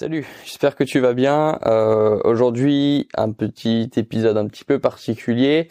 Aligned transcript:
Salut, 0.00 0.26
j'espère 0.46 0.76
que 0.76 0.84
tu 0.84 0.98
vas 0.98 1.12
bien. 1.12 1.58
Euh, 1.66 2.18
Aujourd'hui, 2.24 3.06
un 3.18 3.32
petit 3.32 3.90
épisode 3.96 4.38
un 4.38 4.46
petit 4.46 4.64
peu 4.64 4.78
particulier. 4.78 5.68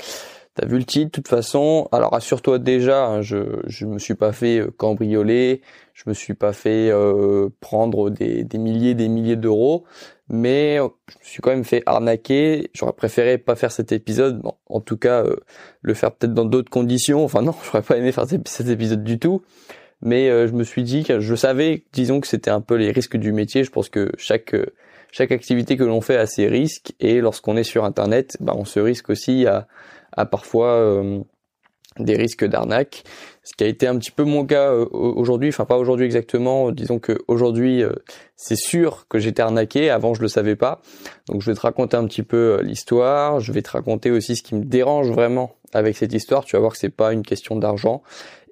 T'as 0.54 0.68
vu 0.68 0.78
le 0.78 0.84
titre, 0.84 1.06
de 1.06 1.10
toute 1.10 1.28
façon. 1.28 1.90
Alors 1.92 2.14
assure-toi 2.14 2.60
déjà, 2.60 3.08
hein, 3.08 3.22
je 3.24 3.60
je 3.66 3.88
me 3.88 3.98
suis 3.98 4.14
pas 4.14 4.32
fait 4.32 4.60
euh, 4.60 4.70
cambrioler, 4.70 5.62
je 5.96 6.04
me 6.06 6.14
suis 6.14 6.36
pas 6.36 6.54
fait 6.54 6.92
euh, 6.92 7.50
prendre 7.60 8.12
des, 8.12 8.44
des 8.44 8.60
milliers, 8.60 8.94
des 8.94 9.08
milliers 9.08 9.36
d'euros, 9.36 9.86
mais 10.28 10.76
je 10.76 10.84
me 11.18 11.24
suis 11.24 11.42
quand 11.42 11.50
même 11.50 11.66
fait 11.66 11.82
arnaquer. 11.88 12.70
J'aurais 12.76 12.94
préféré 12.94 13.40
pas 13.40 13.56
faire 13.56 13.72
cet 13.72 13.92
épisode, 13.92 14.44
en 14.68 14.80
tout 14.80 14.98
cas 14.98 15.24
le 15.82 15.94
faire 15.96 16.12
peut-être 16.12 16.36
dans 16.36 16.46
d'autres 16.46 16.70
conditions. 16.70 17.24
Enfin 17.24 17.42
non, 17.42 17.56
j'aurais 17.66 17.82
pas 17.82 17.98
aimé 17.98 18.12
faire 18.12 18.28
cet 18.28 18.68
épisode 18.68 19.04
du 19.04 19.18
tout 19.18 19.42
mais 20.02 20.30
euh, 20.30 20.48
je 20.48 20.54
me 20.54 20.64
suis 20.64 20.84
dit 20.84 21.04
que 21.04 21.20
je 21.20 21.36
savais, 21.36 21.84
disons 21.94 22.22
que 22.22 22.28
c'était 22.28 22.52
un 22.52 22.62
peu 22.62 22.76
les 22.76 22.92
risques 22.92 23.18
du 23.18 23.32
métier. 23.32 23.64
Je 23.64 23.72
pense 23.72 23.90
que 23.90 24.12
chaque 24.18 24.54
euh, 24.54 24.66
chaque 25.12 25.32
activité 25.32 25.76
que 25.76 25.84
l'on 25.84 26.02
fait 26.02 26.18
a 26.18 26.28
ses 26.28 26.48
risques. 26.48 26.94
Et 27.00 27.20
lorsqu'on 27.20 27.58
est 27.58 27.64
sur 27.64 27.84
Internet, 27.84 28.38
bah, 28.40 28.54
on 28.56 28.66
se 28.66 28.80
risque 28.80 29.10
aussi 29.10 29.48
à, 29.48 29.68
à 30.12 30.26
parfois 30.26 30.74
euh, 30.74 31.20
des 31.98 32.16
risques 32.16 32.46
d'arnaque. 32.46 33.04
Ce 33.44 33.56
qui 33.56 33.64
a 33.64 33.68
été 33.68 33.88
un 33.88 33.98
petit 33.98 34.12
peu 34.12 34.24
mon 34.24 34.46
cas 34.46 34.72
aujourd'hui, 34.72 35.50
enfin 35.50 35.66
pas 35.66 35.78
aujourd'hui 35.78 36.06
exactement, 36.06 36.72
disons 36.72 37.00
que 37.00 37.18
aujourd'hui 37.28 37.82
c'est 38.36 38.56
sûr 38.56 39.08
que 39.10 39.18
j'étais 39.18 39.42
arnaqué, 39.42 39.90
avant 39.90 40.14
je 40.14 40.22
le 40.22 40.28
savais 40.28 40.56
pas. 40.56 40.82
Donc 41.28 41.42
je 41.42 41.50
vais 41.50 41.56
te 41.56 41.62
raconter 41.62 41.98
un 41.98 42.06
petit 42.06 42.22
peu 42.22 42.62
l'histoire, 42.62 43.40
je 43.40 43.52
vais 43.52 43.64
te 43.64 43.72
raconter 43.72 44.12
aussi 44.12 44.36
ce 44.36 44.44
qui 44.44 44.54
me 44.54 44.66
dérange 44.66 45.10
vraiment 45.10 45.56
avec 45.74 45.98
cette 45.98 46.14
histoire, 46.14 46.46
tu 46.46 46.56
vas 46.56 46.60
voir 46.60 46.74
que 46.74 46.78
c'est 46.78 46.90
pas 46.90 47.14
une 47.14 47.24
question 47.24 47.56
d'argent, 47.56 48.02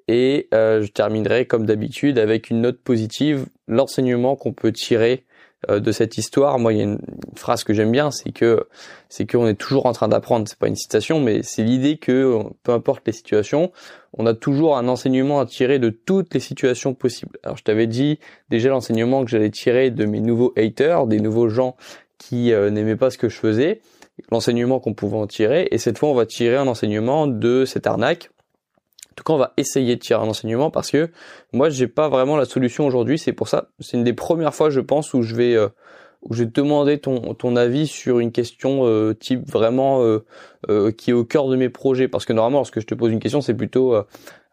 et 0.08 0.48
euh, 0.54 0.82
je 0.82 0.90
terminerai 0.90 1.46
comme 1.46 1.66
d'habitude 1.66 2.18
avec 2.18 2.50
une 2.50 2.62
note 2.62 2.80
positive, 2.80 3.46
l'enseignement 3.68 4.34
qu'on 4.36 4.52
peut 4.52 4.72
tirer 4.72 5.24
euh, 5.68 5.80
de 5.80 5.92
cette 5.92 6.18
histoire. 6.18 6.58
Moi, 6.58 6.72
il 6.72 6.78
y 6.78 6.80
a 6.80 6.84
une, 6.84 7.00
phrase 7.36 7.62
que 7.62 7.74
j'aime 7.74 7.92
bien, 7.92 8.10
c'est 8.10 8.32
que 8.32 8.66
c'est 9.08 9.30
qu'on 9.30 9.46
est 9.46 9.54
toujours 9.54 9.86
en 9.86 9.92
train 9.92 10.08
d'apprendre. 10.08 10.48
C'est 10.48 10.58
pas 10.58 10.68
une 10.68 10.76
citation, 10.76 11.20
mais 11.20 11.42
c'est 11.42 11.62
l'idée 11.62 11.98
que 11.98 12.38
peu 12.62 12.72
importe 12.72 13.02
les 13.06 13.12
situations, 13.12 13.70
on 14.16 14.26
a 14.26 14.34
toujours 14.34 14.76
un 14.76 14.88
enseignement 14.88 15.40
à 15.40 15.46
tirer 15.46 15.78
de 15.78 15.90
toutes 15.90 16.32
les 16.32 16.40
situations 16.40 16.94
possibles. 16.94 17.38
Alors, 17.42 17.56
je 17.56 17.64
t'avais 17.64 17.86
dit 17.86 18.18
déjà 18.50 18.70
l'enseignement 18.70 19.24
que 19.24 19.30
j'allais 19.30 19.50
tirer 19.50 19.90
de 19.90 20.04
mes 20.04 20.20
nouveaux 20.20 20.52
haters, 20.56 21.06
des 21.06 21.20
nouveaux 21.20 21.48
gens 21.48 21.76
qui 22.18 22.52
euh, 22.52 22.70
n'aimaient 22.70 22.96
pas 22.96 23.10
ce 23.10 23.18
que 23.18 23.28
je 23.28 23.36
faisais, 23.36 23.80
l'enseignement 24.30 24.80
qu'on 24.80 24.94
pouvait 24.94 25.18
en 25.18 25.26
tirer. 25.26 25.68
Et 25.70 25.78
cette 25.78 25.98
fois, 25.98 26.08
on 26.08 26.14
va 26.14 26.24
tirer 26.24 26.56
un 26.56 26.66
enseignement 26.66 27.26
de 27.26 27.64
cette 27.64 27.86
arnaque 27.86 28.30
tout 29.18 29.24
cas, 29.24 29.32
on 29.32 29.38
va 29.38 29.52
essayer 29.56 29.96
de 29.96 30.00
tirer 30.00 30.20
un 30.20 30.28
enseignement 30.28 30.70
parce 30.70 30.90
que 30.90 31.10
moi, 31.52 31.70
j'ai 31.70 31.88
pas 31.88 32.08
vraiment 32.08 32.36
la 32.36 32.44
solution 32.44 32.86
aujourd'hui. 32.86 33.18
C'est 33.18 33.32
pour 33.32 33.48
ça, 33.48 33.70
c'est 33.80 33.96
une 33.96 34.04
des 34.04 34.12
premières 34.12 34.54
fois, 34.54 34.70
je 34.70 34.80
pense, 34.80 35.12
où 35.12 35.22
je 35.22 35.34
vais 35.34 35.54
euh, 35.54 35.68
où 36.22 36.34
je 36.34 36.44
vais 36.44 36.50
demander 36.50 36.98
ton 36.98 37.34
ton 37.34 37.56
avis 37.56 37.86
sur 37.86 38.20
une 38.20 38.32
question 38.32 38.86
euh, 38.86 39.14
type 39.14 39.48
vraiment 39.48 40.02
euh, 40.68 40.92
qui 40.92 41.10
est 41.10 41.14
au 41.14 41.24
cœur 41.24 41.48
de 41.48 41.56
mes 41.56 41.68
projets. 41.68 42.08
Parce 42.08 42.24
que 42.24 42.32
normalement, 42.32 42.58
lorsque 42.58 42.80
je 42.80 42.86
te 42.86 42.94
pose 42.94 43.12
une 43.12 43.20
question, 43.20 43.40
c'est 43.40 43.54
plutôt 43.54 43.94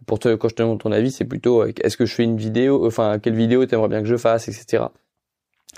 pour 0.08 0.20
te 0.20 0.34
quand 0.36 0.50
je 0.50 0.56
te 0.56 0.64
demande 0.64 0.80
ton 0.80 0.92
avis, 0.92 1.12
c'est 1.12 1.26
plutôt 1.26 1.64
est-ce 1.64 1.98
que 1.98 2.06
je 2.06 2.14
fais 2.14 2.24
une 2.24 2.38
vidéo, 2.38 2.86
enfin 2.88 3.20
quelle 3.20 3.36
vidéo 3.36 3.66
t'aimerais 3.66 3.90
bien 3.90 4.02
que 4.02 4.08
je 4.08 4.18
fasse, 4.18 4.48
etc. 4.48 4.86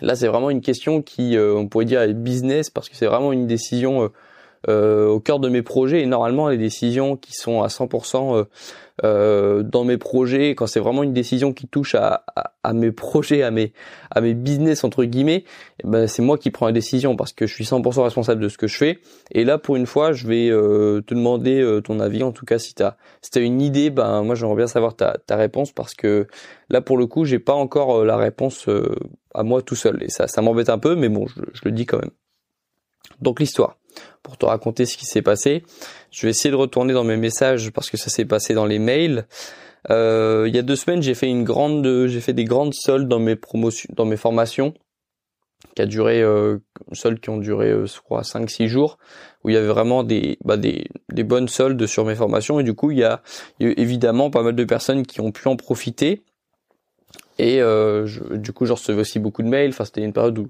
Là, 0.01 0.15
c'est 0.15 0.27
vraiment 0.27 0.49
une 0.49 0.61
question 0.61 1.01
qui, 1.01 1.37
on 1.39 1.67
pourrait 1.67 1.85
dire, 1.85 2.01
est 2.01 2.13
business 2.13 2.69
parce 2.69 2.87
que 2.87 2.95
c'est 2.95 3.07
vraiment 3.07 3.33
une 3.33 3.47
décision 3.47 4.03
euh, 4.03 4.07
au 4.67 5.19
cœur 5.19 5.39
de 5.39 5.49
mes 5.49 5.61
projets. 5.61 6.01
Et 6.01 6.05
normalement 6.05 6.49
les 6.49 6.57
décisions 6.57 7.15
qui 7.15 7.33
sont 7.33 7.61
à 7.61 7.67
100% 7.67 8.35
euh, 8.35 8.43
euh, 9.03 9.63
dans 9.63 9.83
mes 9.83 9.97
projets 9.97 10.55
quand 10.55 10.65
c'est 10.65 10.79
vraiment 10.79 11.03
une 11.03 11.13
décision 11.13 11.53
qui 11.53 11.67
touche 11.67 11.93
à, 11.93 12.25
à, 12.63 12.73
mes 12.73 12.91
projets 12.91 13.43
à 13.43 13.51
mes 13.51 13.71
à 14.09 14.21
mes 14.21 14.33
business 14.33 14.83
entre 14.83 15.03
guillemets 15.03 15.43
eh 15.83 15.87
ben 15.87 16.07
c'est 16.07 16.23
moi 16.23 16.39
qui 16.39 16.49
prends 16.49 16.65
la 16.65 16.71
décision 16.71 17.15
parce 17.15 17.31
que 17.31 17.45
je 17.45 17.53
suis 17.53 17.63
100% 17.63 18.01
responsable 18.01 18.41
de 18.41 18.49
ce 18.49 18.57
que 18.57 18.67
je 18.67 18.75
fais. 18.75 18.99
Et 19.31 19.43
là 19.45 19.59
pour 19.59 19.75
une 19.75 19.85
fois 19.85 20.13
je 20.13 20.27
vais 20.27 20.49
te 20.49 21.13
demander 21.13 21.79
ton 21.83 21.99
avis 21.99 22.23
en 22.23 22.31
tout 22.31 22.45
cas 22.45 22.57
si 22.57 22.73
t'as 22.73 22.95
si 23.21 23.29
t'as 23.29 23.41
une 23.41 23.61
idée 23.61 23.91
ben 23.91 24.23
moi 24.23 24.33
j'aimerais 24.33 24.55
bien 24.55 24.67
savoir 24.67 24.95
ta, 24.95 25.17
ta 25.25 25.35
réponse 25.35 25.71
parce 25.71 25.93
que 25.93 26.27
là 26.69 26.81
pour 26.81 26.97
le 26.97 27.05
coup 27.05 27.23
j'ai 27.25 27.39
pas 27.39 27.53
encore 27.53 28.03
la 28.03 28.17
réponse 28.17 28.67
à 29.35 29.43
moi 29.43 29.61
tout 29.61 29.75
seul. 29.75 30.01
Et 30.01 30.09
ça 30.09 30.27
ça 30.27 30.41
m'embête 30.41 30.69
un 30.69 30.79
peu 30.79 30.95
mais 30.95 31.09
bon 31.09 31.27
je, 31.27 31.41
je 31.53 31.61
le 31.65 31.71
dis 31.71 31.85
quand 31.85 31.99
même. 31.99 32.11
Donc 33.21 33.39
l'histoire 33.39 33.77
pour 34.23 34.37
te 34.37 34.45
raconter 34.45 34.85
ce 34.85 34.97
qui 34.97 35.05
s'est 35.05 35.21
passé. 35.21 35.63
Je 36.11 36.25
vais 36.25 36.31
essayer 36.31 36.51
de 36.51 36.55
retourner 36.55 36.93
dans 36.93 37.03
mes 37.03 37.17
messages 37.17 37.71
parce 37.71 37.89
que 37.89 37.97
ça 37.97 38.09
s'est 38.09 38.25
passé 38.25 38.53
dans 38.53 38.65
les 38.65 38.79
mails. 38.79 39.27
Euh, 39.89 40.45
il 40.47 40.55
y 40.55 40.59
a 40.59 40.63
deux 40.63 40.75
semaines, 40.75 41.01
j'ai 41.01 41.13
fait 41.13 41.29
une 41.29 41.43
grande, 41.43 42.07
j'ai 42.07 42.19
fait 42.19 42.33
des 42.33 42.43
grandes 42.43 42.73
soldes 42.73 43.07
dans 43.07 43.19
mes 43.19 43.35
promotions, 43.35 43.89
dans 43.95 44.05
mes 44.05 44.17
formations, 44.17 44.73
qui 45.75 45.81
a 45.81 45.85
duré, 45.85 46.21
euh, 46.21 46.57
soldes 46.91 47.19
qui 47.19 47.29
ont 47.29 47.37
duré, 47.37 47.69
euh, 47.69 47.85
je 47.85 47.99
crois, 48.01 48.23
5-6 48.23 48.67
jours, 48.67 48.97
où 49.43 49.49
il 49.49 49.53
y 49.53 49.57
avait 49.57 49.67
vraiment 49.67 50.03
des, 50.03 50.37
bah, 50.43 50.57
des, 50.57 50.87
des 51.11 51.23
bonnes 51.23 51.47
soldes 51.47 51.85
sur 51.85 52.05
mes 52.05 52.15
formations, 52.15 52.59
et 52.59 52.63
du 52.63 52.73
coup, 52.73 52.91
il 52.91 52.99
y, 52.99 53.03
a, 53.03 53.21
il 53.59 53.67
y 53.67 53.69
a 53.69 53.73
évidemment 53.77 54.29
pas 54.29 54.43
mal 54.43 54.55
de 54.55 54.63
personnes 54.63 55.05
qui 55.05 55.21
ont 55.21 55.31
pu 55.31 55.47
en 55.47 55.55
profiter. 55.55 56.23
Et 57.39 57.61
euh, 57.61 58.07
du 58.31 58.51
coup, 58.51 58.65
je 58.65 58.73
recevais 58.73 59.01
aussi 59.01 59.19
beaucoup 59.19 59.43
de 59.43 59.47
mails. 59.47 59.69
Enfin, 59.69 59.85
c'était 59.85 60.01
une 60.01 60.13
période 60.13 60.37
où 60.39 60.47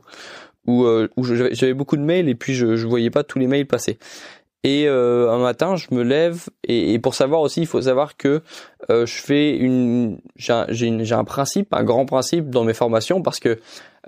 où, 0.68 0.84
euh, 0.86 1.08
j'avais 1.52 1.74
beaucoup 1.74 1.98
de 1.98 2.02
mails 2.02 2.30
et 2.30 2.36
puis 2.36 2.54
je, 2.54 2.76
je 2.76 2.88
voyais 2.88 3.10
pas 3.10 3.24
tous 3.24 3.40
les 3.40 3.48
mails 3.48 3.66
passer. 3.66 3.98
Et 4.64 4.88
euh, 4.88 5.32
un 5.32 5.38
matin, 5.38 5.76
je 5.76 5.88
me 5.92 6.04
lève 6.04 6.50
et, 6.64 6.94
et, 6.94 7.00
pour 7.00 7.16
savoir 7.16 7.42
aussi, 7.42 7.62
il 7.62 7.68
faut 7.68 7.82
savoir 7.82 8.18
que 8.18 8.42
euh, 8.90 9.06
je 9.06 9.14
fais 9.14 9.56
une, 9.56 10.20
j'ai 10.36 11.14
un 11.14 11.24
principe, 11.24 11.74
un 11.74 11.84
grand 11.84 12.06
principe 12.06 12.50
dans 12.50 12.64
mes 12.64 12.74
formations 12.74 13.22
parce 13.22 13.40
que 13.40 13.60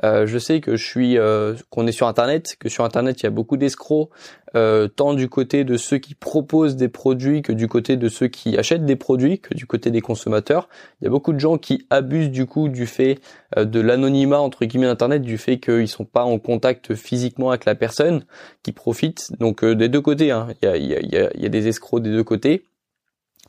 euh, 0.04 0.26
je 0.26 0.38
sais 0.38 0.62
que 0.62 0.76
je 0.76 0.86
suis, 0.86 1.18
euh, 1.18 1.56
qu'on 1.70 1.88
est 1.88 1.92
sur 1.92 2.08
Internet, 2.08 2.56
que 2.60 2.70
sur 2.70 2.84
Internet 2.84 3.22
il 3.22 3.24
y 3.24 3.28
a 3.28 3.32
beaucoup 3.32 3.58
d'escrocs, 3.58 4.10
euh, 4.56 4.88
tant 4.88 5.14
du 5.14 5.30
côté 5.30 5.64
de 5.64 5.78
ceux 5.78 5.98
qui 5.98 6.16
proposent 6.16 6.76
des 6.76 6.88
produits 6.88 7.42
que 7.42 7.52
du 7.52 7.68
côté 7.68 7.98
de 7.98 8.10
ceux 8.10 8.28
qui 8.28 8.58
achètent 8.58 8.86
des 8.86 8.96
produits, 8.96 9.40
que 9.40 9.54
du 9.54 9.66
côté 9.66 9.92
des 9.92 10.02
consommateurs. 10.02 10.70
Il 11.02 11.06
y 11.06 11.08
a 11.08 11.12
beaucoup 11.12 11.34
de 11.34 11.40
gens 11.40 11.58
qui 11.58 11.86
abusent 11.90 12.32
du 12.32 12.46
coup 12.46 12.70
du 12.70 12.86
fait 12.86 13.20
de 13.58 13.80
l'anonymat 13.80 14.40
entre 14.40 14.66
guillemets 14.66 14.88
d'Internet, 14.88 15.22
du 15.22 15.38
fait 15.38 15.60
qu'ils 15.60 15.88
sont 15.88 16.06
pas 16.06 16.24
en 16.24 16.40
contact 16.40 16.96
physiquement 16.96 17.50
avec 17.50 17.66
la 17.66 17.76
personne, 17.76 18.24
qui 18.64 18.72
profitent. 18.72 19.32
Donc 19.40 19.64
des 19.64 19.90
deux 19.90 20.02
côtés, 20.02 20.32
hein. 20.32 20.48
il, 20.62 20.66
y 20.66 20.72
a, 20.72 20.78
il, 20.78 20.88
y 20.88 21.18
a, 21.18 21.30
il 21.36 21.42
y 21.42 21.46
a 21.46 21.50
des 21.50 21.68
escrocs 21.68 22.02
des 22.02 22.12
deux 22.12 22.24
côtés 22.24 22.64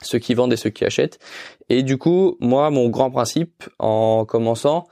ceux 0.03 0.19
qui 0.19 0.35
vendent 0.35 0.53
et 0.53 0.57
ceux 0.57 0.71
qui 0.71 0.85
achètent. 0.85 1.19
Et 1.69 1.83
du 1.83 1.99
coup, 1.99 2.37
moi, 2.41 2.71
mon 2.71 2.89
grand 2.89 3.11
principe 3.11 3.65
en 3.79 4.25
commençant, 4.25 4.87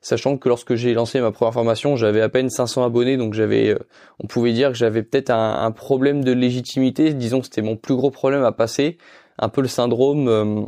sachant 0.00 0.36
que 0.36 0.48
lorsque 0.48 0.74
j'ai 0.74 0.94
lancé 0.94 1.20
ma 1.20 1.32
première 1.32 1.54
formation, 1.54 1.96
j'avais 1.96 2.20
à 2.20 2.28
peine 2.28 2.50
500 2.50 2.84
abonnés, 2.84 3.16
donc 3.16 3.34
j'avais, 3.34 3.70
euh, 3.70 3.78
on 4.20 4.26
pouvait 4.26 4.52
dire 4.52 4.70
que 4.70 4.76
j'avais 4.76 5.02
peut-être 5.02 5.30
un, 5.30 5.70
problème 5.70 6.24
de 6.24 6.32
légitimité. 6.32 7.14
Disons 7.14 7.40
que 7.40 7.46
c'était 7.46 7.62
mon 7.62 7.76
plus 7.76 7.94
gros 7.94 8.10
problème 8.10 8.44
à 8.44 8.52
passer, 8.52 8.98
un 9.38 9.48
peu 9.48 9.60
le 9.60 9.68
syndrome. 9.68 10.28
Euh, 10.28 10.62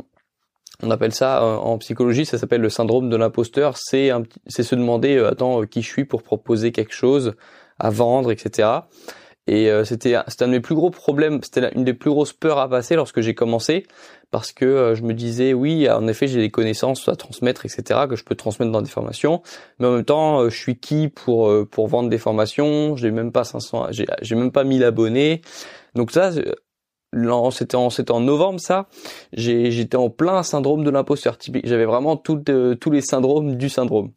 on 0.83 0.91
appelle 0.91 1.13
ça 1.13 1.43
euh, 1.43 1.55
en 1.55 1.77
psychologie, 1.79 2.25
ça 2.25 2.37
s'appelle 2.37 2.61
le 2.61 2.69
syndrome 2.69 3.09
de 3.09 3.15
l'imposteur. 3.17 3.77
C'est 3.77 4.11
c'est 4.47 4.63
se 4.63 4.75
demander, 4.75 5.17
attends, 5.19 5.63
qui 5.63 5.81
je 5.81 5.87
suis 5.87 6.05
pour 6.05 6.23
proposer 6.23 6.71
quelque 6.71 6.93
chose 6.93 7.35
à 7.79 7.89
vendre, 7.89 8.31
etc. 8.31 8.69
Et 9.47 9.71
euh, 9.71 9.85
c'était 9.85 10.15
c'était 10.27 10.43
un 10.43 10.47
de 10.47 10.53
mes 10.53 10.59
plus 10.59 10.75
gros 10.75 10.89
problèmes, 10.89 11.39
c'était 11.41 11.71
une 11.73 11.85
des 11.85 11.93
plus 11.93 12.09
grosses 12.09 12.33
peurs 12.33 12.59
à 12.59 12.69
passer 12.69 12.95
lorsque 12.95 13.21
j'ai 13.21 13.33
commencé, 13.33 13.85
parce 14.29 14.51
que 14.51 14.65
euh, 14.65 14.95
je 14.95 15.03
me 15.03 15.13
disais 15.13 15.53
oui, 15.53 15.89
en 15.89 16.05
effet 16.07 16.27
j'ai 16.27 16.39
des 16.39 16.51
connaissances 16.51 17.07
à 17.07 17.15
transmettre, 17.15 17.65
etc. 17.65 18.01
que 18.09 18.17
je 18.17 18.25
peux 18.25 18.35
transmettre 18.35 18.71
dans 18.71 18.81
des 18.81 18.89
formations, 18.89 19.41
mais 19.79 19.87
en 19.87 19.91
même 19.91 20.05
temps 20.05 20.41
euh, 20.41 20.49
je 20.49 20.57
suis 20.57 20.77
qui 20.77 21.07
pour 21.07 21.51
pour 21.69 21.87
vendre 21.87 22.09
des 22.09 22.17
formations, 22.17 22.97
j'ai 22.97 23.11
même 23.11 23.31
pas 23.31 23.45
500, 23.45 23.87
j'ai 23.91 24.05
j'ai 24.21 24.35
même 24.35 24.51
pas 24.51 24.65
1000 24.65 24.83
abonnés, 24.83 25.41
donc 25.95 26.11
ça 26.11 26.31
c'était 27.51 27.75
en 27.75 27.89
en 28.09 28.19
novembre 28.19 28.59
ça 28.59 28.87
j'étais 29.31 29.95
en 29.95 30.09
plein 30.09 30.43
syndrome 30.43 30.83
de 30.83 30.89
l'imposteur. 30.89 31.37
Typique 31.37 31.65
j'avais 31.65 31.85
vraiment 31.85 32.17
tout, 32.17 32.43
tous 32.79 32.91
les 32.91 33.01
syndromes 33.01 33.55
du 33.55 33.69
syndrome 33.69 34.11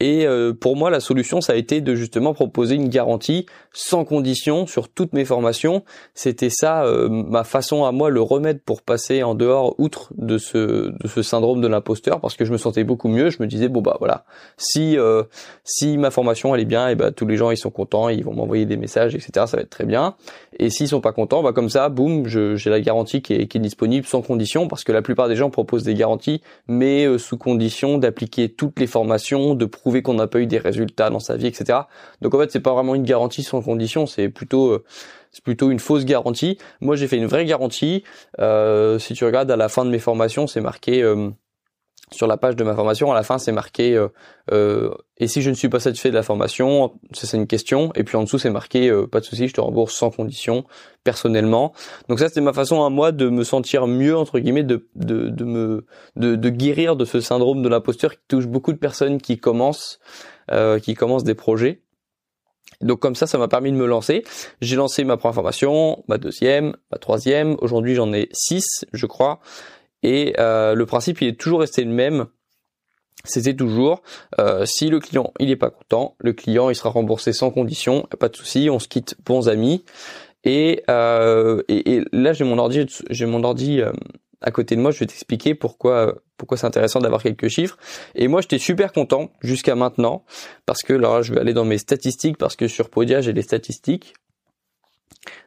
et 0.00 0.26
euh, 0.26 0.54
pour 0.54 0.76
moi, 0.76 0.88
la 0.88 0.98
solution, 0.98 1.42
ça 1.42 1.52
a 1.52 1.56
été 1.56 1.82
de 1.82 1.94
justement 1.94 2.32
proposer 2.32 2.74
une 2.74 2.88
garantie 2.88 3.44
sans 3.72 4.06
condition 4.06 4.66
sur 4.66 4.88
toutes 4.88 5.12
mes 5.12 5.26
formations. 5.26 5.84
C'était 6.14 6.48
ça, 6.48 6.84
euh, 6.84 7.10
ma 7.10 7.44
façon 7.44 7.84
à 7.84 7.92
moi, 7.92 8.08
le 8.08 8.22
remède 8.22 8.62
pour 8.62 8.80
passer 8.80 9.22
en 9.22 9.34
dehors, 9.34 9.74
outre 9.78 10.10
de 10.16 10.38
ce, 10.38 10.56
de 10.56 11.06
ce 11.06 11.22
syndrome 11.22 11.60
de 11.60 11.68
l'imposteur, 11.68 12.20
parce 12.20 12.34
que 12.34 12.46
je 12.46 12.52
me 12.52 12.56
sentais 12.56 12.82
beaucoup 12.82 13.08
mieux. 13.08 13.28
Je 13.28 13.42
me 13.42 13.46
disais 13.46 13.68
bon 13.68 13.82
bah 13.82 13.96
voilà, 13.98 14.24
si 14.56 14.96
euh, 14.96 15.22
si 15.64 15.98
ma 15.98 16.10
formation 16.10 16.54
elle 16.54 16.62
est 16.62 16.64
bien, 16.64 16.88
et 16.88 16.94
bah 16.94 17.10
tous 17.10 17.26
les 17.26 17.36
gens 17.36 17.50
ils 17.50 17.58
sont 17.58 17.70
contents, 17.70 18.08
ils 18.08 18.24
vont 18.24 18.32
m'envoyer 18.32 18.64
des 18.64 18.78
messages, 18.78 19.14
etc. 19.14 19.44
Ça 19.46 19.58
va 19.58 19.62
être 19.62 19.70
très 19.70 19.84
bien. 19.84 20.14
Et 20.58 20.70
s'ils 20.70 20.88
sont 20.88 21.02
pas 21.02 21.12
contents, 21.12 21.42
bah 21.42 21.52
comme 21.52 21.68
ça, 21.68 21.90
boum, 21.90 22.26
j'ai 22.26 22.70
la 22.70 22.80
garantie 22.80 23.20
qui 23.20 23.34
est, 23.34 23.46
qui 23.48 23.58
est 23.58 23.60
disponible 23.60 24.06
sans 24.06 24.22
condition, 24.22 24.66
parce 24.66 24.82
que 24.82 24.92
la 24.92 25.02
plupart 25.02 25.28
des 25.28 25.36
gens 25.36 25.50
proposent 25.50 25.84
des 25.84 25.94
garanties, 25.94 26.40
mais 26.68 27.18
sous 27.18 27.36
condition 27.36 27.98
d'appliquer 27.98 28.48
toutes 28.48 28.80
les 28.80 28.86
formations, 28.86 29.54
de 29.54 29.66
prouver 29.66 29.89
qu'on 29.98 30.14
n'a 30.14 30.26
pas 30.26 30.40
eu 30.40 30.46
des 30.46 30.58
résultats 30.58 31.10
dans 31.10 31.20
sa 31.20 31.36
vie, 31.36 31.46
etc. 31.46 31.80
Donc 32.20 32.34
en 32.34 32.38
fait, 32.38 32.50
c'est 32.50 32.60
pas 32.60 32.72
vraiment 32.72 32.94
une 32.94 33.04
garantie 33.04 33.42
sans 33.42 33.62
condition, 33.62 34.06
c'est 34.06 34.28
plutôt 34.28 34.70
euh, 34.70 34.84
c'est 35.32 35.44
plutôt 35.44 35.70
une 35.70 35.78
fausse 35.78 36.04
garantie. 36.04 36.58
Moi, 36.80 36.96
j'ai 36.96 37.06
fait 37.06 37.16
une 37.16 37.26
vraie 37.26 37.44
garantie. 37.44 38.04
Euh, 38.40 38.98
si 38.98 39.14
tu 39.14 39.24
regardes 39.24 39.50
à 39.50 39.56
la 39.56 39.68
fin 39.68 39.84
de 39.84 39.90
mes 39.90 39.98
formations, 39.98 40.46
c'est 40.46 40.60
marqué 40.60 41.02
euh, 41.02 41.30
sur 42.12 42.26
la 42.26 42.36
page 42.36 42.56
de 42.56 42.64
ma 42.64 42.74
formation, 42.74 43.10
à 43.12 43.14
la 43.14 43.22
fin, 43.22 43.38
c'est 43.38 43.52
marqué 43.52 43.94
euh, 43.94 44.08
euh, 44.52 44.90
et 45.18 45.28
si 45.28 45.42
je 45.42 45.50
ne 45.50 45.54
suis 45.54 45.68
pas 45.68 45.80
satisfait 45.80 46.10
de 46.10 46.14
la 46.14 46.22
formation, 46.22 46.92
c'est 47.12 47.36
une 47.36 47.46
question. 47.46 47.92
Et 47.94 48.04
puis 48.04 48.16
en 48.16 48.24
dessous, 48.24 48.38
c'est 48.38 48.50
marqué 48.50 48.88
euh, 48.88 49.06
pas 49.06 49.20
de 49.20 49.24
souci, 49.24 49.48
je 49.48 49.54
te 49.54 49.60
rembourse 49.60 49.94
sans 49.94 50.10
condition, 50.10 50.64
personnellement. 51.04 51.72
Donc 52.08 52.18
ça, 52.18 52.28
c'était 52.28 52.40
ma 52.40 52.52
façon 52.52 52.84
à 52.84 52.90
moi 52.90 53.12
de 53.12 53.28
me 53.28 53.44
sentir 53.44 53.86
mieux 53.86 54.16
entre 54.16 54.38
guillemets, 54.38 54.64
de 54.64 54.88
de, 54.94 55.28
de 55.28 55.44
me 55.44 55.86
de, 56.16 56.34
de 56.34 56.48
guérir 56.48 56.96
de 56.96 57.04
ce 57.04 57.20
syndrome 57.20 57.62
de 57.62 57.68
l'imposteur 57.68 58.12
qui 58.12 58.20
touche 58.28 58.46
beaucoup 58.46 58.72
de 58.72 58.78
personnes 58.78 59.20
qui 59.20 59.38
commencent 59.38 59.98
qui 60.82 60.94
commencent 60.94 61.22
des 61.22 61.36
projets. 61.36 61.80
Donc 62.80 62.98
comme 62.98 63.14
ça, 63.14 63.26
ça 63.26 63.38
m'a 63.38 63.46
permis 63.46 63.70
de 63.72 63.76
me 63.76 63.86
lancer. 63.86 64.24
J'ai 64.60 64.76
lancé 64.76 65.04
ma 65.04 65.16
première 65.16 65.34
formation, 65.34 66.02
ma 66.08 66.18
deuxième, 66.18 66.74
ma 66.90 66.98
troisième. 66.98 67.56
Aujourd'hui, 67.60 67.94
j'en 67.94 68.12
ai 68.12 68.28
six, 68.32 68.84
je 68.92 69.06
crois. 69.06 69.40
Et 70.02 70.34
euh, 70.38 70.74
le 70.74 70.86
principe, 70.86 71.20
il 71.20 71.28
est 71.28 71.40
toujours 71.40 71.60
resté 71.60 71.84
le 71.84 71.92
même. 71.92 72.26
C'était 73.24 73.54
toujours 73.54 74.02
euh, 74.38 74.64
si 74.64 74.88
le 74.88 74.98
client 74.98 75.32
il 75.40 75.50
est 75.50 75.56
pas 75.56 75.68
content, 75.68 76.16
le 76.20 76.32
client 76.32 76.70
il 76.70 76.74
sera 76.74 76.88
remboursé 76.88 77.34
sans 77.34 77.50
condition, 77.50 78.08
pas 78.18 78.30
de 78.30 78.36
souci, 78.36 78.70
on 78.70 78.78
se 78.78 78.88
quitte 78.88 79.14
bons 79.26 79.50
amis. 79.50 79.84
Et, 80.44 80.82
euh, 80.88 81.62
et, 81.68 82.02
là 82.12 82.32
j'ai 82.32 82.44
mon 82.44 82.56
ordi, 82.56 82.86
j'ai 83.10 83.26
mon 83.26 83.44
ordi 83.44 83.82
à 84.40 84.50
côté 84.50 84.74
de 84.74 84.80
moi, 84.80 84.90
je 84.90 85.00
vais 85.00 85.06
t'expliquer 85.06 85.54
pourquoi 85.54 86.22
pourquoi 86.38 86.56
c'est 86.56 86.66
intéressant 86.66 87.00
d'avoir 87.00 87.22
quelques 87.22 87.48
chiffres. 87.48 87.76
Et 88.14 88.26
moi 88.26 88.40
j'étais 88.40 88.58
super 88.58 88.90
content 88.94 89.30
jusqu'à 89.42 89.74
maintenant 89.74 90.24
parce 90.64 90.82
que 90.82 90.94
là 90.94 91.20
je 91.20 91.34
vais 91.34 91.40
aller 91.40 91.52
dans 91.52 91.66
mes 91.66 91.76
statistiques 91.76 92.38
parce 92.38 92.56
que 92.56 92.68
sur 92.68 92.88
Podia 92.88 93.20
j'ai 93.20 93.34
les 93.34 93.42
statistiques. 93.42 94.14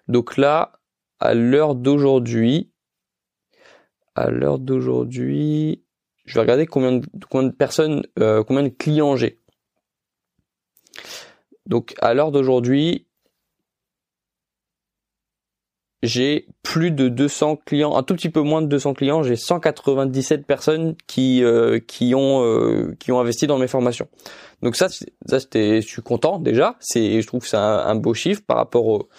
Donc 0.07 0.37
là 0.37 0.73
à 1.19 1.33
l'heure 1.33 1.73
d'aujourd'hui, 1.73 2.72
à 4.15 4.29
l'heure 4.29 4.59
d'aujourd'hui, 4.59 5.83
je 6.25 6.35
vais 6.35 6.41
regarder 6.41 6.65
combien 6.65 6.93
de, 6.93 7.05
combien 7.29 7.47
de 7.47 7.53
personnes, 7.53 8.03
euh, 8.19 8.43
combien 8.43 8.63
de 8.63 8.69
clients 8.69 9.15
j'ai. 9.15 9.39
Donc 11.65 11.95
à 12.01 12.13
l'heure 12.13 12.31
d'aujourd'hui, 12.31 13.07
j'ai 16.03 16.47
plus 16.63 16.91
de 16.91 17.07
200 17.07 17.57
clients, 17.65 17.95
un 17.95 18.03
tout 18.03 18.13
petit 18.13 18.29
peu 18.29 18.41
moins 18.41 18.61
de 18.61 18.67
200 18.67 18.93
clients. 18.93 19.23
J'ai 19.23 19.37
197 19.37 20.45
personnes 20.45 20.95
qui 21.07 21.43
euh, 21.43 21.79
qui 21.79 22.13
ont 22.13 22.43
euh, 22.43 22.93
qui 22.99 23.11
ont 23.13 23.19
investi 23.19 23.47
dans 23.47 23.57
mes 23.57 23.67
formations. 23.67 24.09
Donc 24.61 24.75
ça, 24.75 24.89
ça 24.89 25.05
je 25.39 25.81
suis 25.81 26.01
content 26.01 26.39
déjà. 26.39 26.75
C'est, 26.79 27.21
je 27.21 27.27
trouve 27.27 27.41
que 27.41 27.47
c'est 27.47 27.57
un, 27.57 27.95
beau 27.95 28.13
chiffre 28.13 28.41
par 28.45 28.57
rapport 28.57 28.85
au. 28.85 29.09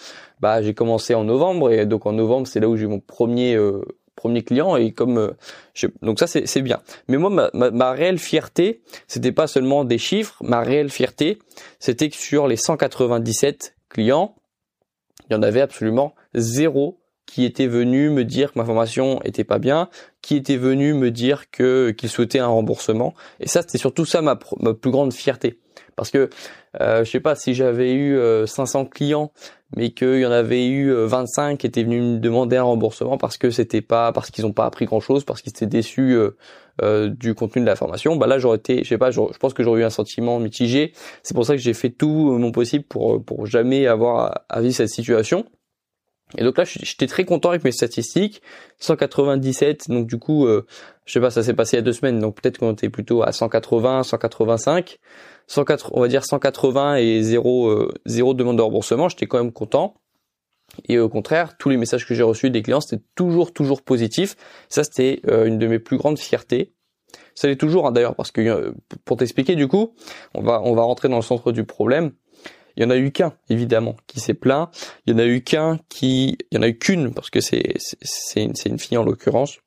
Bah, 0.41 0.63
j'ai 0.63 0.75
commencé 0.75 1.15
en 1.15 1.25
novembre 1.25 1.71
et 1.71 1.87
donc 1.87 2.05
en 2.05 2.13
novembre 2.13 2.47
c'est 2.47 2.61
là 2.61 2.69
où 2.69 2.77
j'ai 2.77 2.87
mon 2.87 3.01
premier 3.01 3.57
premier 4.17 4.43
client 4.43 4.77
et 4.77 4.93
comme 4.93 5.19
euh, 5.19 5.89
donc 6.03 6.19
ça 6.19 6.27
c'est 6.27 6.63
bien. 6.63 6.81
Mais 7.09 7.17
moi 7.17 7.31
ma, 7.31 7.51
ma, 7.55 7.71
ma 7.71 7.93
réelle 7.93 8.19
fierté, 8.19 8.83
c'était 9.09 9.33
pas 9.33 9.47
seulement 9.47 9.85
des 9.85 9.99
chiffres, 9.99 10.37
ma 10.43 10.61
réelle 10.61 10.91
fierté, 10.91 11.39
c'était 11.79 12.09
que 12.09 12.17
sur 12.17 12.47
les 12.49 12.57
197 12.57 13.77
clients, 13.89 14.35
il 15.29 15.35
y 15.35 15.37
en 15.37 15.43
avait 15.43 15.61
absolument 15.61 16.15
zéro 16.35 17.01
qui 17.27 17.45
était 17.45 17.67
venu 17.67 18.11
me 18.11 18.25
dire 18.25 18.53
que 18.53 18.59
ma 18.59 18.65
formation 18.65 19.21
était 19.23 19.45
pas 19.45 19.59
bien, 19.59 19.89
qui 20.23 20.37
était 20.37 20.57
venu 20.57 20.95
me 20.95 21.11
dire 21.11 21.51
que 21.51 21.91
qu'il 21.91 22.09
souhaitait 22.09 22.39
un 22.39 22.49
remboursement. 22.49 23.15
Et 23.41 23.49
ça, 23.49 23.63
c'était 23.63 23.79
surtout 23.79 24.05
ça 24.05 24.23
ma, 24.23 24.39
ma, 24.61 24.75
plus 24.75 24.91
grande 24.91 25.13
fierté. 25.13 25.59
Parce 25.97 26.11
que 26.11 26.31
euh, 26.81 27.05
je 27.05 27.11
sais 27.11 27.21
pas 27.21 27.35
si 27.35 27.55
j'avais 27.55 27.95
eu 27.95 28.19
500 28.47 28.83
euh, 28.83 28.85
clients 28.85 29.33
mais 29.77 29.91
qu'il 29.91 30.21
y 30.21 30.27
en 30.27 30.31
avait 30.31 30.67
eu 30.67 30.93
25 30.93 31.53
euh, 31.53 31.57
qui 31.57 31.67
étaient 31.67 31.83
venus 31.83 32.03
me 32.03 32.19
demander 32.19 32.57
un 32.57 32.63
remboursement 32.63 33.19
parce 33.19 33.37
que 33.37 33.51
c'était 33.51 33.81
pas 33.81 34.13
parce 34.13 34.31
qu'ils 34.31 34.45
n'ont 34.45 34.53
pas 34.53 34.67
appris 34.67 34.85
grand 34.85 35.01
chose, 35.01 35.25
parce 35.25 35.43
qu'ils 35.43 35.51
étaient 35.51 35.67
déçus 35.67 36.13
euh, 36.13 36.37
euh, 36.83 37.09
du 37.09 37.35
contenu 37.35 37.63
de 37.63 37.67
la 37.67 37.77
formation. 37.77 38.17
Bah 38.17 38.27
là 38.27 38.39
j'aurais 38.39 38.59
été, 38.59 38.85
je 38.85 38.89
sais 38.89 38.99
pas, 38.99 39.11
je 39.11 39.21
pense 39.39 39.55
que 39.55 39.63
j'aurais 39.63 39.81
eu 39.81 39.85
un 39.85 39.91
sentiment 39.91 40.39
mitigé. 40.39 40.93
C'est 41.23 41.35
pour 41.35 41.45
ça 41.45 41.55
que 41.55 41.61
j'ai 41.61 41.75
fait 41.75 41.91
tout 41.91 42.39
mon 42.39 42.53
possible 42.53 42.85
pour 42.85 43.25
pour 43.25 43.47
jamais 43.47 43.87
avoir 43.87 44.43
à, 44.49 44.61
vivre 44.61 44.75
cette 44.75 44.89
situation. 44.89 45.45
Et 46.37 46.43
donc 46.43 46.59
là, 46.59 46.65
j'étais 46.65 47.07
très 47.07 47.25
content 47.25 47.51
avec 47.51 47.65
mes 47.65 47.73
statistiques. 47.73 48.43
197, 48.81 49.89
donc 49.89 50.07
du 50.07 50.19
coup, 50.19 50.49
je 50.49 51.13
sais 51.13 51.21
pas, 51.21 51.31
ça 51.31 51.43
s'est 51.43 51.55
passé 51.55 51.77
il 51.77 51.79
y 51.79 51.83
a 51.83 51.83
deux 51.83 51.93
semaines, 51.93 52.19
donc 52.19 52.41
peut-être 52.41 52.59
qu'on 52.59 52.73
était 52.73 52.89
plutôt 52.89 53.23
à 53.23 53.31
180, 53.31 54.03
185. 54.03 54.99
180, 55.47 55.91
on 55.93 56.01
va 56.01 56.09
dire 56.09 56.25
180 56.25 56.97
et 56.97 57.23
zéro, 57.23 57.69
euh, 57.69 57.93
zéro 58.07 58.35
demande 58.35 58.57
de 58.57 58.63
remboursement, 58.63 59.09
j'étais 59.09 59.27
quand 59.27 59.39
même 59.39 59.53
content. 59.53 59.95
Et 60.89 60.99
au 60.99 61.09
contraire, 61.09 61.57
tous 61.59 61.69
les 61.69 61.77
messages 61.77 62.07
que 62.07 62.15
j'ai 62.15 62.23
reçus 62.23 62.51
des 62.51 62.63
clients, 62.63 62.81
c'était 62.81 63.03
toujours, 63.15 63.53
toujours 63.53 63.83
positif. 63.83 64.35
Ça, 64.69 64.83
c'était 64.83 65.21
euh, 65.29 65.45
une 65.45 65.59
de 65.59 65.67
mes 65.67 65.79
plus 65.79 65.99
grandes 65.99 66.19
fiertés. 66.19 66.73
Ça 67.35 67.47
l'est 67.47 67.57
toujours, 67.57 67.87
hein, 67.87 67.93
d'ailleurs, 67.93 68.17
parce 68.17 68.33
que 68.33 68.41
euh, 68.41 68.73
pour 69.05 69.17
t'expliquer, 69.17 69.55
du 69.55 69.69
coup, 69.69 69.95
on 70.35 70.43
va, 70.43 70.61
on 70.63 70.75
va 70.75 70.83
rentrer 70.83 71.09
dans 71.09 71.17
le 71.17 71.23
centre 71.23 71.53
du 71.53 71.65
problème. 71.65 72.13
Il 72.77 72.83
y 72.83 72.87
en 72.87 72.91
a 72.91 72.97
eu 72.97 73.13
qu'un, 73.13 73.33
évidemment, 73.49 73.97
qui 74.07 74.21
s'est 74.21 74.35
plaint. 74.35 74.69
Il 75.07 75.13
y 75.13 75.17
en 75.17 75.19
a 75.19 75.27
eu 75.27 75.43
qu'un 75.43 75.79
qui, 75.89 76.37
il 76.51 76.57
y 76.57 76.59
en 76.59 76.63
a 76.63 76.69
eu 76.69 76.79
qu'une, 76.79 77.15
parce 77.15 77.31
que 77.31 77.41
c'est, 77.41 77.75
c'est 77.79 78.43
une, 78.43 78.55
une 78.67 78.79
fille 78.79 78.99
en 78.99 79.05
l'occurrence. 79.05 79.59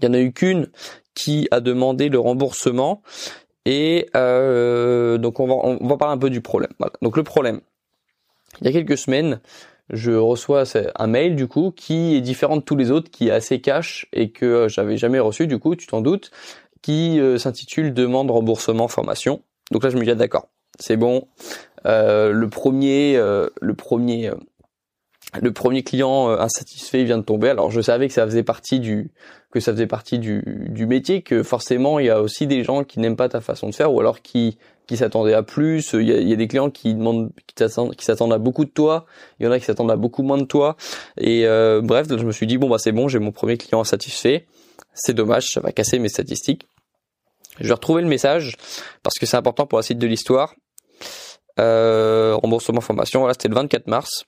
Il 0.00 0.04
y 0.04 0.08
en 0.08 0.14
a 0.14 0.20
eu 0.20 0.32
qu'une 0.32 0.68
qui 1.14 1.48
a 1.50 1.60
demandé 1.60 2.08
le 2.08 2.18
remboursement 2.18 3.02
et 3.64 4.08
euh, 4.16 5.18
donc 5.18 5.40
on 5.40 5.46
va, 5.46 5.54
on 5.54 5.86
va 5.86 5.96
parler 5.96 6.14
un 6.14 6.18
peu 6.18 6.30
du 6.30 6.40
problème. 6.40 6.70
Donc 7.02 7.16
le 7.16 7.22
problème, 7.22 7.60
il 8.60 8.66
y 8.66 8.70
a 8.70 8.72
quelques 8.72 8.96
semaines, 8.96 9.40
je 9.90 10.12
reçois 10.12 10.64
un 10.94 11.06
mail 11.06 11.36
du 11.36 11.48
coup 11.48 11.72
qui 11.72 12.16
est 12.16 12.20
différent 12.20 12.56
de 12.56 12.62
tous 12.62 12.76
les 12.76 12.90
autres, 12.90 13.10
qui 13.10 13.28
est 13.28 13.32
assez 13.32 13.60
cash 13.60 14.06
et 14.12 14.30
que 14.30 14.68
j'avais 14.68 14.96
jamais 14.96 15.18
reçu 15.18 15.46
du 15.46 15.58
coup, 15.58 15.76
tu 15.76 15.86
t'en 15.86 16.00
doutes, 16.00 16.30
qui 16.82 17.20
euh, 17.20 17.36
s'intitule 17.36 17.92
demande 17.92 18.30
remboursement 18.30 18.88
formation. 18.88 19.42
Donc 19.70 19.82
là 19.82 19.90
je 19.90 19.96
me 19.96 20.04
dis 20.04 20.10
ah, 20.10 20.14
d'accord, 20.14 20.48
c'est 20.78 20.96
bon. 20.96 21.28
Euh, 21.86 22.30
le 22.32 22.48
premier, 22.48 23.16
euh, 23.16 23.48
le 23.60 23.74
premier 23.74 24.32
le 25.40 25.52
premier 25.52 25.82
client 25.82 26.30
euh, 26.30 26.38
insatisfait 26.38 27.04
vient 27.04 27.18
de 27.18 27.22
tomber. 27.22 27.50
Alors 27.50 27.70
je 27.70 27.80
savais 27.80 28.08
que 28.08 28.14
ça 28.14 28.24
faisait 28.24 28.42
partie 28.42 28.80
du 28.80 29.10
que 29.50 29.60
ça 29.60 29.72
faisait 29.72 29.86
partie 29.86 30.18
du, 30.18 30.42
du 30.68 30.86
métier, 30.86 31.22
que 31.22 31.42
forcément 31.42 31.98
il 31.98 32.06
y 32.06 32.10
a 32.10 32.20
aussi 32.20 32.46
des 32.46 32.64
gens 32.64 32.84
qui 32.84 33.00
n'aiment 33.00 33.16
pas 33.16 33.28
ta 33.28 33.40
façon 33.40 33.68
de 33.68 33.74
faire 33.74 33.92
ou 33.92 34.00
alors 34.00 34.22
qui 34.22 34.58
qui 34.86 34.96
s'attendaient 34.96 35.34
à 35.34 35.42
plus. 35.42 35.92
Il 35.92 36.08
y 36.08 36.12
a, 36.12 36.20
y 36.20 36.32
a 36.32 36.36
des 36.36 36.48
clients 36.48 36.70
qui 36.70 36.94
demandent 36.94 37.30
qui 37.56 38.04
s'attendent 38.04 38.32
à 38.32 38.38
beaucoup 38.38 38.64
de 38.64 38.70
toi. 38.70 39.04
Il 39.38 39.44
y 39.44 39.48
en 39.48 39.52
a 39.52 39.58
qui 39.58 39.66
s'attendent 39.66 39.90
à 39.90 39.96
beaucoup 39.96 40.22
moins 40.22 40.38
de 40.38 40.44
toi. 40.44 40.76
Et 41.18 41.46
euh, 41.46 41.82
bref, 41.82 42.06
je 42.08 42.24
me 42.24 42.32
suis 42.32 42.46
dit 42.46 42.56
bon 42.56 42.68
bah 42.68 42.78
c'est 42.78 42.92
bon, 42.92 43.08
j'ai 43.08 43.18
mon 43.18 43.32
premier 43.32 43.58
client 43.58 43.80
insatisfait. 43.80 44.46
C'est 44.94 45.14
dommage, 45.14 45.48
ça 45.52 45.60
va 45.60 45.72
casser 45.72 45.98
mes 45.98 46.08
statistiques. 46.08 46.66
Je 47.60 47.68
vais 47.68 47.74
retrouver 47.74 48.02
le 48.02 48.08
message 48.08 48.56
parce 49.02 49.18
que 49.18 49.26
c'est 49.26 49.36
important 49.36 49.66
pour 49.66 49.78
la 49.78 49.82
suite 49.82 49.98
de 49.98 50.06
l'histoire. 50.06 50.54
Euh, 51.58 52.36
remboursement 52.36 52.80
formation, 52.80 53.20
voilà, 53.20 53.34
c'était 53.34 53.48
le 53.48 53.54
24 53.54 53.86
mars. 53.86 54.24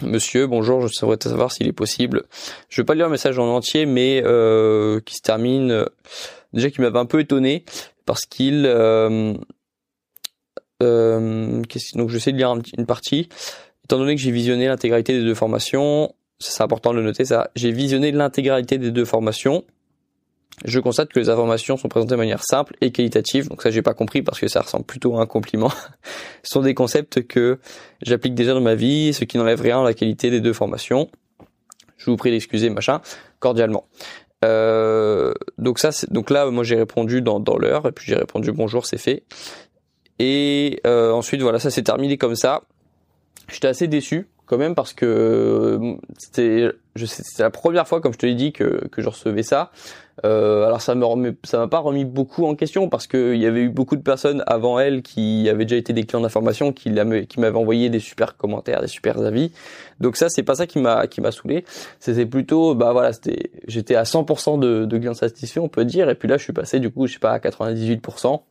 Monsieur, 0.00 0.46
bonjour, 0.46 0.86
je 0.86 0.92
souhaiterais 0.92 1.30
savoir 1.30 1.52
s'il 1.52 1.68
est 1.68 1.72
possible. 1.72 2.24
Je 2.68 2.80
vais 2.80 2.84
pas 2.84 2.94
lire 2.94 3.06
le 3.06 3.12
message 3.12 3.38
en 3.38 3.46
entier, 3.46 3.86
mais 3.86 4.22
euh, 4.24 5.00
qui 5.00 5.14
se 5.14 5.20
termine 5.20 5.70
euh, 5.70 5.84
déjà 6.52 6.70
qui 6.70 6.80
m'avait 6.80 6.98
un 6.98 7.06
peu 7.06 7.20
étonné 7.20 7.64
parce 8.04 8.26
qu'il 8.26 8.64
euh, 8.66 9.34
euh, 10.82 11.62
donc 11.94 12.10
je 12.10 12.18
sais 12.18 12.32
de 12.32 12.36
lire 12.36 12.54
une 12.76 12.86
partie. 12.86 13.28
Étant 13.84 13.98
donné 13.98 14.16
que 14.16 14.20
j'ai 14.20 14.30
visionné 14.30 14.66
l'intégralité 14.66 15.12
des 15.12 15.24
deux 15.24 15.34
formations, 15.34 16.14
c'est 16.38 16.62
important 16.62 16.92
de 16.92 16.98
le 16.98 17.04
noter 17.04 17.24
ça. 17.24 17.50
J'ai 17.54 17.70
visionné 17.70 18.10
l'intégralité 18.10 18.78
des 18.78 18.90
deux 18.90 19.04
formations 19.04 19.64
je 20.64 20.78
constate 20.80 21.12
que 21.12 21.18
les 21.18 21.28
informations 21.28 21.76
sont 21.76 21.88
présentées 21.88 22.12
de 22.12 22.16
manière 22.16 22.44
simple 22.44 22.76
et 22.80 22.92
qualitative. 22.92 23.48
Donc 23.48 23.62
ça, 23.62 23.70
j'ai 23.70 23.82
pas 23.82 23.94
compris 23.94 24.22
parce 24.22 24.38
que 24.38 24.48
ça 24.48 24.60
ressemble 24.60 24.84
plutôt 24.84 25.16
à 25.16 25.22
un 25.22 25.26
compliment. 25.26 25.70
Ce 26.42 26.52
sont 26.52 26.62
des 26.62 26.74
concepts 26.74 27.26
que 27.26 27.58
j'applique 28.02 28.34
déjà 28.34 28.54
dans 28.54 28.60
ma 28.60 28.74
vie, 28.74 29.12
ce 29.12 29.24
qui 29.24 29.38
n'enlève 29.38 29.60
rien 29.60 29.80
à 29.80 29.84
la 29.84 29.94
qualité 29.94 30.30
des 30.30 30.40
deux 30.40 30.52
formations. 30.52 31.10
Je 31.96 32.10
vous 32.10 32.16
prie 32.16 32.30
d'excuser, 32.30 32.68
machin, 32.70 33.00
cordialement. 33.38 33.86
Euh, 34.44 35.32
donc 35.58 35.78
ça, 35.78 35.90
donc 36.10 36.30
là, 36.30 36.50
moi 36.50 36.64
j'ai 36.64 36.76
répondu 36.76 37.22
dans, 37.22 37.38
dans 37.38 37.56
l'heure 37.56 37.86
et 37.86 37.92
puis 37.92 38.06
j'ai 38.08 38.16
répondu 38.16 38.50
bonjour, 38.52 38.86
c'est 38.86 38.98
fait. 38.98 39.22
Et 40.18 40.80
euh, 40.86 41.12
ensuite 41.12 41.42
voilà, 41.42 41.58
ça 41.58 41.70
s'est 41.70 41.82
terminé 41.82 42.18
comme 42.18 42.34
ça. 42.34 42.62
J'étais 43.48 43.68
assez 43.68 43.86
déçu 43.86 44.28
quand 44.46 44.58
même 44.58 44.74
parce 44.74 44.92
que 44.92 45.06
euh, 45.06 45.94
c'était 46.18 46.70
je 46.94 47.06
c'est 47.06 47.42
la 47.42 47.50
première 47.50 47.88
fois 47.88 48.00
comme 48.00 48.12
je 48.12 48.18
te 48.18 48.26
l'ai 48.26 48.34
dit 48.34 48.52
que 48.52 48.86
que 48.88 49.02
je 49.02 49.08
recevais 49.08 49.42
ça. 49.42 49.70
Euh, 50.24 50.66
alors 50.66 50.82
ça 50.82 50.94
me 50.94 51.36
ça 51.42 51.58
m'a 51.58 51.68
pas 51.68 51.78
remis 51.78 52.04
beaucoup 52.04 52.44
en 52.44 52.54
question 52.54 52.88
parce 52.88 53.06
que 53.06 53.34
il 53.34 53.40
y 53.40 53.46
avait 53.46 53.62
eu 53.62 53.68
beaucoup 53.70 53.96
de 53.96 54.02
personnes 54.02 54.44
avant 54.46 54.78
elle 54.78 55.02
qui 55.02 55.48
avaient 55.48 55.64
déjà 55.64 55.76
été 55.76 55.92
des 55.92 56.04
clients 56.04 56.20
d'information 56.20 56.72
qui 56.72 56.92
qui 57.28 57.40
m'avaient 57.40 57.58
envoyé 57.58 57.88
des 57.88 57.98
super 57.98 58.36
commentaires 58.36 58.82
des 58.82 58.88
super 58.88 59.18
avis. 59.18 59.52
Donc 60.00 60.16
ça 60.16 60.28
c'est 60.28 60.42
pas 60.42 60.56
ça 60.56 60.66
qui 60.66 60.78
m'a 60.78 61.06
qui 61.06 61.20
m'a 61.20 61.32
saoulé. 61.32 61.64
C'était 61.98 62.26
plutôt 62.26 62.74
bah 62.74 62.92
voilà 62.92 63.12
c'était 63.12 63.50
j'étais 63.66 63.94
à 63.94 64.02
100% 64.02 64.58
de, 64.58 64.84
de 64.84 64.98
clients 64.98 65.14
satisfaits 65.14 65.60
on 65.60 65.68
peut 65.68 65.84
dire. 65.84 66.10
Et 66.10 66.14
puis 66.14 66.28
là 66.28 66.36
je 66.36 66.42
suis 66.42 66.52
passé 66.52 66.78
du 66.78 66.90
coup 66.90 67.06
je 67.06 67.14
sais 67.14 67.18
pas 67.18 67.32
à 67.32 67.38
98% 67.38 68.42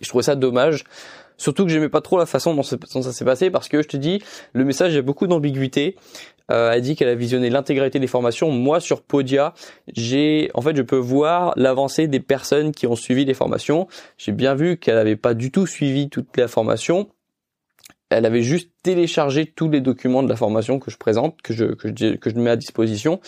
je 0.00 0.08
trouvais 0.08 0.24
ça 0.24 0.36
dommage. 0.36 0.84
Surtout 1.42 1.64
que 1.64 1.72
j'aimais 1.72 1.88
pas 1.88 2.00
trop 2.00 2.18
la 2.18 2.26
façon 2.26 2.54
dont, 2.54 2.62
ça 2.62 2.76
s'est 3.12 3.24
passé 3.24 3.50
parce 3.50 3.68
que 3.68 3.82
je 3.82 3.88
te 3.88 3.96
dis, 3.96 4.22
le 4.52 4.64
message 4.64 4.96
a 4.96 5.02
beaucoup 5.02 5.26
d'ambiguïté. 5.26 5.96
Euh, 6.52 6.70
elle 6.70 6.82
dit 6.82 6.94
qu'elle 6.94 7.08
a 7.08 7.16
visionné 7.16 7.50
l'intégralité 7.50 7.98
des 7.98 8.06
formations. 8.06 8.52
Moi, 8.52 8.78
sur 8.78 9.02
Podia, 9.02 9.52
j'ai, 9.92 10.52
en 10.54 10.60
fait, 10.60 10.76
je 10.76 10.82
peux 10.82 10.98
voir 10.98 11.52
l'avancée 11.56 12.06
des 12.06 12.20
personnes 12.20 12.70
qui 12.70 12.86
ont 12.86 12.94
suivi 12.94 13.24
les 13.24 13.34
formations. 13.34 13.88
J'ai 14.18 14.30
bien 14.30 14.54
vu 14.54 14.76
qu'elle 14.76 14.94
n'avait 14.94 15.16
pas 15.16 15.34
du 15.34 15.50
tout 15.50 15.66
suivi 15.66 16.08
toute 16.08 16.36
la 16.36 16.46
formation. 16.46 17.08
Elle 18.10 18.24
avait 18.24 18.42
juste 18.42 18.70
téléchargé 18.84 19.44
tous 19.46 19.68
les 19.68 19.80
documents 19.80 20.22
de 20.22 20.28
la 20.28 20.36
formation 20.36 20.78
que 20.78 20.92
je 20.92 20.96
présente, 20.96 21.42
que 21.42 21.52
je, 21.52 21.64
que 21.64 21.88
je, 21.88 22.14
que 22.14 22.30
je 22.30 22.36
mets 22.36 22.50
à 22.50 22.56
disposition. 22.56 23.20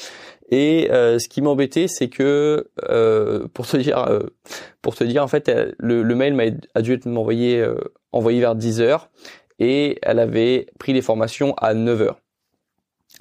Et 0.50 0.90
euh, 0.90 1.18
ce 1.18 1.28
qui 1.28 1.42
m'embêtait, 1.42 1.86
c'est 1.88 2.08
que 2.08 2.70
euh, 2.88 3.46
pour 3.54 3.66
te 3.66 3.76
dire, 3.76 3.98
euh, 3.98 4.20
pour 4.82 4.94
te 4.94 5.04
dire, 5.04 5.22
en 5.22 5.28
fait, 5.28 5.50
le, 5.78 6.02
le, 6.02 6.14
mail 6.14 6.34
m'a 6.34 6.44
a 6.74 6.82
dû 6.82 6.92
être 6.92 7.06
envoyé, 7.06 7.64
envoyé 8.12 8.40
vers 8.40 8.54
10 8.54 8.80
heures, 8.80 9.10
et 9.58 9.98
elle 10.02 10.18
avait 10.18 10.66
pris 10.78 10.92
les 10.92 11.02
formations 11.02 11.54
à 11.54 11.74
9 11.74 12.02
heures. 12.02 12.20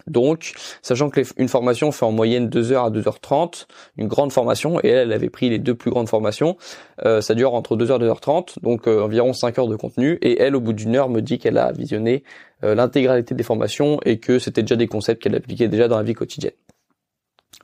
Donc, 0.08 0.53
sachant 0.82 1.10
que 1.10 1.22
une 1.38 1.48
formation 1.48 1.92
fait 1.92 2.06
en 2.06 2.12
moyenne 2.12 2.50
2 2.50 2.72
heures 2.72 2.86
à 2.86 2.92
2h30, 2.92 3.68
une 3.98 4.08
grande 4.08 4.32
formation, 4.32 4.80
et 4.82 4.88
elle, 4.88 5.08
elle 5.08 5.13
avait 5.13 5.30
pris 5.30 5.50
les 5.50 5.60
deux 5.60 5.75
plus 5.75 5.92
grandes 5.92 6.10
formations, 6.10 6.58
euh, 7.06 7.22
ça 7.22 7.36
dure 7.36 7.53
entre 7.53 7.77
2h 7.77 8.01
et 8.01 8.10
2h30, 8.10 8.60
donc 8.62 8.88
euh, 8.88 9.03
environ 9.03 9.34
5 9.34 9.60
heures 9.60 9.68
de 9.68 9.75
contenu, 9.75 10.18
et 10.22 10.42
elle, 10.42 10.56
au 10.56 10.62
bout 10.62 10.74
d'une 10.74 10.96
heure, 10.96 11.10
me 11.10 11.22
dit 11.22 11.38
qu'elle 11.38 11.58
a 11.58 11.72
visionné 11.72 12.24
euh, 12.63 12.75
l'intégralité 12.75 13.36
des 13.36 13.44
formations 13.44 14.00
et 14.03 14.20
que 14.20 14.39
c'était 14.39 14.63
déjà 14.63 14.75
des 14.75 14.88
concepts 14.88 15.22
qu'elle 15.22 15.36
appliquait 15.36 15.68
déjà 15.68 15.88
dans 15.88 15.98
la 15.98 16.03
vie 16.03 16.15
quotidienne. 16.15 16.53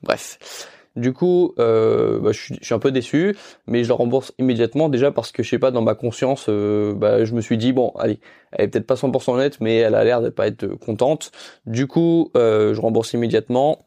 Bref. 0.03 0.37
Du 0.95 1.13
coup, 1.13 1.53
euh, 1.59 2.19
bah, 2.19 2.31
je, 2.31 2.53
suis, 2.61 2.73
un 2.73 2.79
peu 2.79 2.91
déçu, 2.91 3.35
mais 3.67 3.83
je 3.83 3.89
le 3.89 3.93
rembourse 3.93 4.33
immédiatement 4.39 4.89
déjà 4.89 5.11
parce 5.11 5.31
que 5.31 5.43
je 5.43 5.49
sais 5.49 5.59
pas 5.59 5.71
dans 5.71 5.81
ma 5.81 5.95
conscience, 5.95 6.47
euh, 6.49 6.93
bah, 6.93 7.23
je 7.25 7.33
me 7.33 7.41
suis 7.41 7.57
dit 7.57 7.73
bon, 7.73 7.93
allez, 7.99 8.19
elle 8.51 8.65
est 8.65 8.67
peut-être 8.67 8.87
pas 8.87 8.95
100% 8.95 9.37
nette, 9.37 9.61
mais 9.61 9.77
elle 9.77 9.95
a 9.95 10.03
l'air 10.03 10.21
de 10.21 10.29
pas 10.29 10.47
être 10.47 10.67
contente. 10.67 11.31
Du 11.65 11.87
coup, 11.87 12.31
euh, 12.35 12.73
je 12.73 12.81
rembourse 12.81 13.13
immédiatement. 13.13 13.85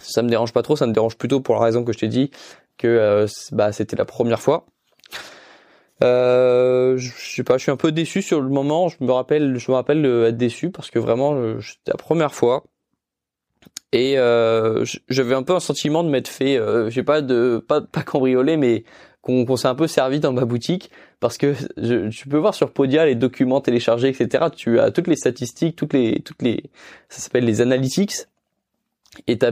Ça 0.00 0.22
me 0.22 0.28
dérange 0.28 0.52
pas 0.52 0.62
trop, 0.62 0.76
ça 0.76 0.86
me 0.86 0.92
dérange 0.92 1.16
plutôt 1.16 1.40
pour 1.40 1.56
la 1.56 1.62
raison 1.62 1.82
que 1.82 1.92
je 1.92 1.98
t'ai 1.98 2.08
dit 2.08 2.30
que 2.76 2.86
euh, 2.86 3.26
bah, 3.52 3.72
c'était 3.72 3.96
la 3.96 4.04
première 4.04 4.40
fois. 4.40 4.66
Euh, 6.04 6.96
je 6.98 7.10
sais 7.16 7.42
pas, 7.42 7.56
je 7.56 7.62
suis 7.62 7.72
un 7.72 7.76
peu 7.76 7.90
déçu 7.90 8.22
sur 8.22 8.40
le 8.40 8.48
moment. 8.48 8.88
Je 8.88 8.96
me 9.00 9.10
rappelle, 9.10 9.56
je 9.58 9.70
me 9.72 9.76
rappelle 9.76 10.04
être 10.04 10.36
déçu 10.36 10.70
parce 10.70 10.90
que 10.90 10.98
vraiment, 11.00 11.58
c'était 11.60 11.90
la 11.90 11.96
première 11.96 12.34
fois 12.34 12.64
et 13.92 14.18
euh, 14.18 14.84
j'avais 15.08 15.34
un 15.34 15.42
peu 15.42 15.54
un 15.54 15.60
sentiment 15.60 16.04
de 16.04 16.10
m'être 16.10 16.28
fait, 16.28 16.58
euh, 16.58 16.90
j'ai 16.90 17.02
pas 17.02 17.22
de 17.22 17.62
pas 17.66 17.80
pas 17.80 18.02
cambriolé, 18.02 18.56
mais 18.58 18.84
qu'on 19.22 19.56
s'est 19.56 19.68
un 19.68 19.74
peu 19.74 19.86
servi 19.86 20.20
dans 20.20 20.32
ma 20.32 20.44
boutique 20.44 20.90
parce 21.20 21.38
que 21.38 21.54
je, 21.76 22.08
tu 22.08 22.28
peux 22.28 22.36
voir 22.38 22.54
sur 22.54 22.72
Podia 22.72 23.06
les 23.06 23.14
documents 23.14 23.60
téléchargés, 23.60 24.08
etc. 24.08 24.46
Tu 24.54 24.78
as 24.80 24.90
toutes 24.90 25.06
les 25.06 25.16
statistiques, 25.16 25.76
toutes 25.76 25.94
les 25.94 26.20
toutes 26.20 26.42
les 26.42 26.64
ça 27.08 27.20
s'appelle 27.20 27.44
les 27.44 27.60
analytics. 27.60 28.26
Et 29.26 29.38
t'as 29.38 29.50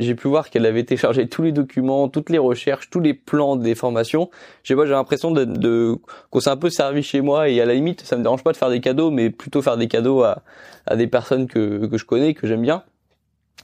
j'ai 0.00 0.14
pu 0.14 0.28
voir 0.28 0.50
qu'elle 0.50 0.66
avait 0.66 0.82
téléchargé 0.84 1.28
tous 1.28 1.42
les 1.42 1.52
documents, 1.52 2.08
toutes 2.08 2.30
les 2.30 2.38
recherches, 2.38 2.90
tous 2.90 3.00
les 3.00 3.14
plans 3.14 3.56
des 3.56 3.74
formations. 3.74 4.30
J'ai 4.64 4.74
pas, 4.74 4.86
j'ai 4.86 4.92
l'impression 4.92 5.30
de, 5.30 5.44
de 5.44 5.96
qu'on 6.30 6.40
s'est 6.40 6.50
un 6.50 6.56
peu 6.56 6.70
servi 6.70 7.02
chez 7.02 7.20
moi 7.20 7.48
et 7.48 7.60
à 7.60 7.66
la 7.66 7.74
limite, 7.74 8.00
ça 8.00 8.16
me 8.16 8.22
dérange 8.22 8.42
pas 8.42 8.52
de 8.52 8.56
faire 8.56 8.70
des 8.70 8.80
cadeaux, 8.80 9.10
mais 9.10 9.30
plutôt 9.30 9.62
faire 9.62 9.76
des 9.76 9.88
cadeaux 9.88 10.22
à, 10.22 10.42
à 10.86 10.96
des 10.96 11.06
personnes 11.06 11.46
que, 11.46 11.86
que 11.86 11.98
je 11.98 12.04
connais, 12.06 12.34
que 12.34 12.46
j'aime 12.46 12.62
bien. 12.62 12.82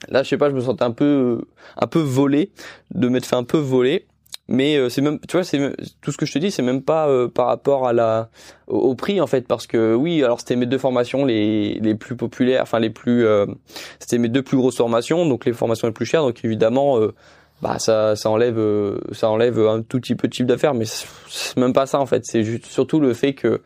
Là, 0.08 0.22
je 0.22 0.28
sais 0.28 0.38
pas, 0.38 0.48
je 0.50 0.54
me 0.54 0.60
sentais 0.60 0.84
un 0.84 0.92
peu, 0.92 1.42
un 1.76 1.86
peu 1.86 2.00
volé, 2.00 2.50
de 2.94 3.08
m'être 3.08 3.26
fait 3.26 3.36
un 3.36 3.44
peu 3.44 3.58
voler. 3.58 4.06
Mais 4.50 4.76
euh, 4.76 4.88
c'est 4.88 5.00
même, 5.00 5.20
tu 5.28 5.36
vois, 5.36 5.44
c'est 5.44 5.76
tout 6.00 6.10
ce 6.10 6.16
que 6.16 6.26
je 6.26 6.32
te 6.32 6.38
dis, 6.40 6.50
c'est 6.50 6.62
même 6.62 6.82
pas 6.82 7.08
euh, 7.08 7.28
par 7.28 7.46
rapport 7.46 7.86
à 7.86 7.92
la, 7.92 8.30
au, 8.66 8.96
prix 8.96 9.20
en 9.20 9.28
fait, 9.28 9.46
parce 9.46 9.68
que 9.68 9.94
oui, 9.94 10.24
alors 10.24 10.40
c'était 10.40 10.56
mes 10.56 10.66
deux 10.66 10.76
formations 10.76 11.24
les 11.24 11.74
les 11.74 11.94
plus 11.94 12.16
populaires, 12.16 12.62
enfin 12.62 12.80
les 12.80 12.90
plus, 12.90 13.24
euh, 13.24 13.46
c'était 14.00 14.18
mes 14.18 14.28
deux 14.28 14.42
plus 14.42 14.56
grosses 14.56 14.76
formations, 14.76 15.24
donc 15.24 15.44
les 15.44 15.52
formations 15.52 15.86
les 15.86 15.94
plus 15.94 16.04
chères, 16.04 16.22
donc 16.22 16.44
évidemment, 16.44 16.98
bah 17.62 17.78
ça 17.78 18.16
ça 18.16 18.28
enlève, 18.28 18.60
ça 19.12 19.30
enlève 19.30 19.56
un 19.60 19.82
tout 19.82 20.00
petit 20.00 20.16
peu 20.16 20.26
de 20.26 20.34
chiffre 20.34 20.48
d'affaires, 20.48 20.74
mais 20.74 20.84
c'est 20.84 21.56
même 21.56 21.72
pas 21.72 21.86
ça 21.86 22.00
en 22.00 22.06
fait, 22.06 22.24
c'est 22.24 22.42
surtout 22.64 22.98
le 22.98 23.14
fait 23.14 23.34
que 23.34 23.62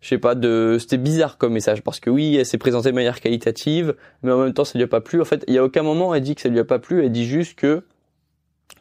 je 0.00 0.08
sais 0.08 0.18
pas 0.18 0.34
de 0.34 0.76
c'était 0.78 0.98
bizarre 0.98 1.38
comme 1.38 1.52
message 1.52 1.82
parce 1.82 2.00
que 2.00 2.10
oui 2.10 2.36
elle 2.36 2.46
s'est 2.46 2.58
présentée 2.58 2.90
de 2.90 2.94
manière 2.94 3.20
qualitative 3.20 3.94
mais 4.22 4.32
en 4.32 4.38
même 4.38 4.52
temps 4.52 4.64
ça 4.64 4.78
lui 4.78 4.84
a 4.84 4.88
pas 4.88 5.00
plu. 5.00 5.20
En 5.20 5.24
fait 5.24 5.44
il 5.48 5.54
y 5.54 5.58
a 5.58 5.64
aucun 5.64 5.82
moment 5.82 6.14
elle 6.14 6.22
dit 6.22 6.34
que 6.34 6.40
ça 6.40 6.48
lui 6.48 6.58
a 6.58 6.64
pas 6.64 6.78
plu 6.78 7.04
elle 7.04 7.12
dit 7.12 7.26
juste 7.26 7.58
que 7.58 7.84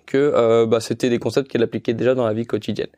que 0.05 0.17
euh, 0.17 0.65
bah, 0.65 0.79
c'était 0.79 1.10
des 1.10 1.19
concepts 1.19 1.50
qu'elle 1.50 1.63
appliquait 1.63 1.93
déjà 1.93 2.15
dans 2.15 2.25
la 2.25 2.34
vie 2.34 2.45
quotidienne. 2.45 2.89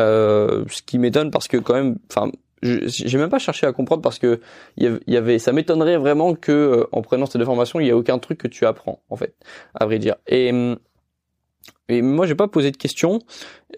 Euh, 0.00 0.64
ce 0.68 0.82
qui 0.82 0.98
m'étonne 0.98 1.30
parce 1.30 1.48
que 1.48 1.56
quand 1.56 1.74
même 1.74 1.96
enfin 2.10 2.30
j'ai 2.62 3.18
même 3.18 3.30
pas 3.30 3.38
cherché 3.38 3.66
à 3.66 3.72
comprendre 3.72 4.02
parce 4.02 4.18
que 4.18 4.40
il 4.76 5.00
y 5.06 5.16
avait 5.16 5.38
ça 5.38 5.52
m'étonnerait 5.52 5.96
vraiment 5.96 6.34
que 6.34 6.52
euh, 6.52 6.88
en 6.92 7.02
prenant 7.02 7.26
cette 7.26 7.40
information 7.40 7.80
il 7.80 7.86
y 7.86 7.90
a 7.90 7.96
aucun 7.96 8.18
truc 8.18 8.38
que 8.38 8.48
tu 8.48 8.66
apprends 8.66 9.00
en 9.10 9.16
fait 9.16 9.34
à 9.74 9.86
vrai 9.86 9.98
dire. 9.98 10.16
Et 10.26 10.52
et 11.88 12.02
moi 12.02 12.26
j'ai 12.26 12.34
pas 12.34 12.48
posé 12.48 12.70
de 12.70 12.76
questions. 12.76 13.20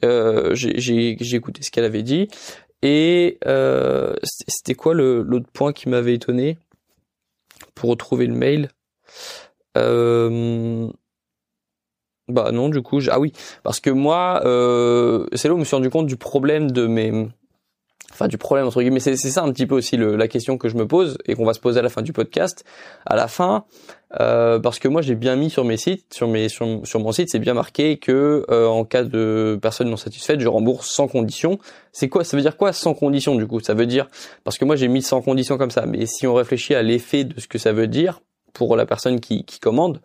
Euh, 0.04 0.54
j'ai 0.54 1.34
écouté 1.34 1.62
ce 1.62 1.70
qu'elle 1.70 1.84
avait 1.84 2.02
dit 2.02 2.28
et 2.82 3.38
euh, 3.46 4.14
c'était 4.22 4.74
quoi 4.74 4.94
l'autre 4.94 5.50
point 5.52 5.72
qui 5.72 5.88
m'avait 5.88 6.14
étonné 6.14 6.58
pour 7.74 7.90
retrouver 7.90 8.26
le 8.26 8.34
mail? 8.34 8.68
Euh, 9.76 10.88
Bah 12.30 12.52
non, 12.52 12.68
du 12.68 12.80
coup, 12.80 13.00
ah 13.10 13.18
oui, 13.18 13.32
parce 13.62 13.80
que 13.80 13.90
moi, 13.90 14.42
euh, 14.44 15.26
c'est 15.32 15.48
là 15.48 15.54
où 15.54 15.56
je 15.56 15.60
me 15.60 15.64
suis 15.64 15.76
rendu 15.76 15.90
compte 15.90 16.06
du 16.06 16.16
problème 16.16 16.70
de 16.70 16.86
mes 16.86 17.28
enfin 18.20 18.28
du 18.28 18.38
problème 18.38 18.66
entre 18.66 18.82
guillemets. 18.82 19.00
C'est 19.00 19.16
ça 19.16 19.42
un 19.42 19.52
petit 19.52 19.66
peu 19.66 19.74
aussi 19.74 19.96
le, 19.96 20.16
la 20.16 20.28
question 20.28 20.58
que 20.58 20.68
je 20.68 20.76
me 20.76 20.86
pose 20.86 21.16
et 21.26 21.34
qu'on 21.34 21.46
va 21.46 21.54
se 21.54 21.60
poser 21.60 21.80
à 21.80 21.82
la 21.82 21.88
fin 21.88 22.02
du 22.02 22.12
podcast. 22.12 22.64
À 23.06 23.16
la 23.16 23.28
fin, 23.28 23.64
euh, 24.20 24.58
parce 24.58 24.78
que 24.78 24.88
moi 24.88 25.00
j'ai 25.00 25.14
bien 25.14 25.36
mis 25.36 25.48
sur 25.48 25.64
mes 25.64 25.76
sites, 25.76 26.12
sur 26.12 26.28
mes 26.28 26.48
sur, 26.48 26.66
mon 26.66 27.12
site, 27.12 27.30
c'est 27.30 27.38
bien 27.38 27.54
marqué 27.54 27.96
que 27.96 28.44
euh, 28.50 28.66
en 28.66 28.84
cas 28.84 29.04
de 29.04 29.58
personne 29.60 29.88
non 29.88 29.96
satisfaite, 29.96 30.40
je 30.40 30.48
rembourse 30.48 30.90
sans 30.90 31.08
condition. 31.08 31.58
C'est 31.92 32.08
quoi 32.08 32.24
Ça 32.24 32.36
veut 32.36 32.42
dire 32.42 32.56
quoi 32.56 32.72
sans 32.72 32.94
condition 32.94 33.34
du 33.34 33.46
coup? 33.46 33.60
Ça 33.60 33.74
veut 33.74 33.86
dire 33.86 34.08
parce 34.44 34.58
que 34.58 34.64
moi 34.64 34.76
j'ai 34.76 34.88
mis 34.88 35.02
sans 35.02 35.22
condition 35.22 35.56
comme 35.56 35.70
ça, 35.70 35.86
mais 35.86 36.04
si 36.06 36.26
on 36.26 36.34
réfléchit 36.34 36.74
à 36.74 36.82
l'effet 36.82 37.24
de 37.24 37.40
ce 37.40 37.48
que 37.48 37.58
ça 37.58 37.72
veut 37.72 37.88
dire 37.88 38.20
pour 38.52 38.76
la 38.76 38.84
personne 38.84 39.20
qui, 39.20 39.44
qui 39.44 39.60
commande, 39.60 40.00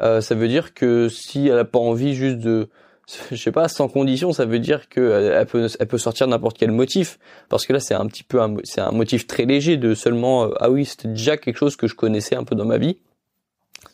euh, 0.00 0.20
ça 0.20 0.34
veut 0.34 0.48
dire 0.48 0.74
que 0.74 1.08
si 1.08 1.46
elle 1.46 1.58
a 1.58 1.64
pas 1.64 1.78
envie 1.78 2.14
juste 2.14 2.38
de 2.38 2.68
je 3.30 3.36
sais 3.36 3.52
pas, 3.52 3.68
sans 3.68 3.88
condition, 3.88 4.32
ça 4.32 4.44
veut 4.44 4.58
dire 4.58 4.88
que 4.88 5.00
euh, 5.00 5.40
elle 5.40 5.46
peut, 5.46 5.68
elle 5.78 5.88
peut 5.88 5.98
sortir 5.98 6.26
n'importe 6.26 6.58
quel 6.58 6.70
motif. 6.70 7.18
Parce 7.48 7.66
que 7.66 7.72
là, 7.72 7.80
c'est 7.80 7.94
un 7.94 8.06
petit 8.06 8.22
peu, 8.22 8.40
c'est 8.64 8.80
un 8.80 8.92
motif 8.92 9.26
très 9.26 9.44
léger 9.44 9.76
de 9.76 9.94
seulement, 9.94 10.44
euh, 10.44 10.54
ah 10.60 10.70
oui, 10.70 10.84
c'était 10.84 11.08
déjà 11.08 11.36
quelque 11.36 11.56
chose 11.56 11.76
que 11.76 11.86
je 11.86 11.94
connaissais 11.94 12.36
un 12.36 12.44
peu 12.44 12.54
dans 12.54 12.64
ma 12.64 12.78
vie. 12.78 12.98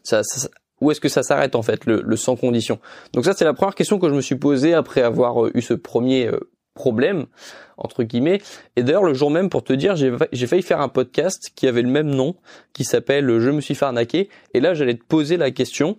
Ça, 0.02 0.22
où 0.80 0.90
est-ce 0.90 1.00
que 1.00 1.08
ça 1.08 1.22
s'arrête 1.22 1.54
en 1.54 1.62
fait, 1.62 1.86
le, 1.86 2.02
le, 2.04 2.16
sans 2.16 2.36
condition? 2.36 2.78
Donc 3.12 3.24
ça, 3.24 3.32
c'est 3.32 3.44
la 3.44 3.54
première 3.54 3.74
question 3.74 3.98
que 3.98 4.08
je 4.08 4.14
me 4.14 4.20
suis 4.20 4.36
posée 4.36 4.74
après 4.74 5.02
avoir 5.02 5.46
euh, 5.46 5.50
eu 5.54 5.62
ce 5.62 5.74
premier 5.74 6.30
problème 6.74 7.26
entre 7.76 8.04
guillemets. 8.04 8.40
Et 8.76 8.82
d'ailleurs, 8.82 9.04
le 9.04 9.14
jour 9.14 9.30
même, 9.30 9.50
pour 9.50 9.64
te 9.64 9.72
dire, 9.72 9.96
j'ai 9.96 10.46
failli 10.46 10.62
faire 10.62 10.80
un 10.80 10.88
podcast 10.88 11.50
qui 11.54 11.66
avait 11.66 11.82
le 11.82 11.88
même 11.88 12.08
nom, 12.08 12.36
qui 12.72 12.84
s'appelle 12.84 13.26
Je 13.40 13.50
me 13.50 13.60
suis 13.60 13.74
fait. 13.74 13.86
Et 14.54 14.60
là, 14.60 14.74
j'allais 14.74 14.94
te 14.94 15.04
poser 15.04 15.36
la 15.36 15.50
question 15.50 15.96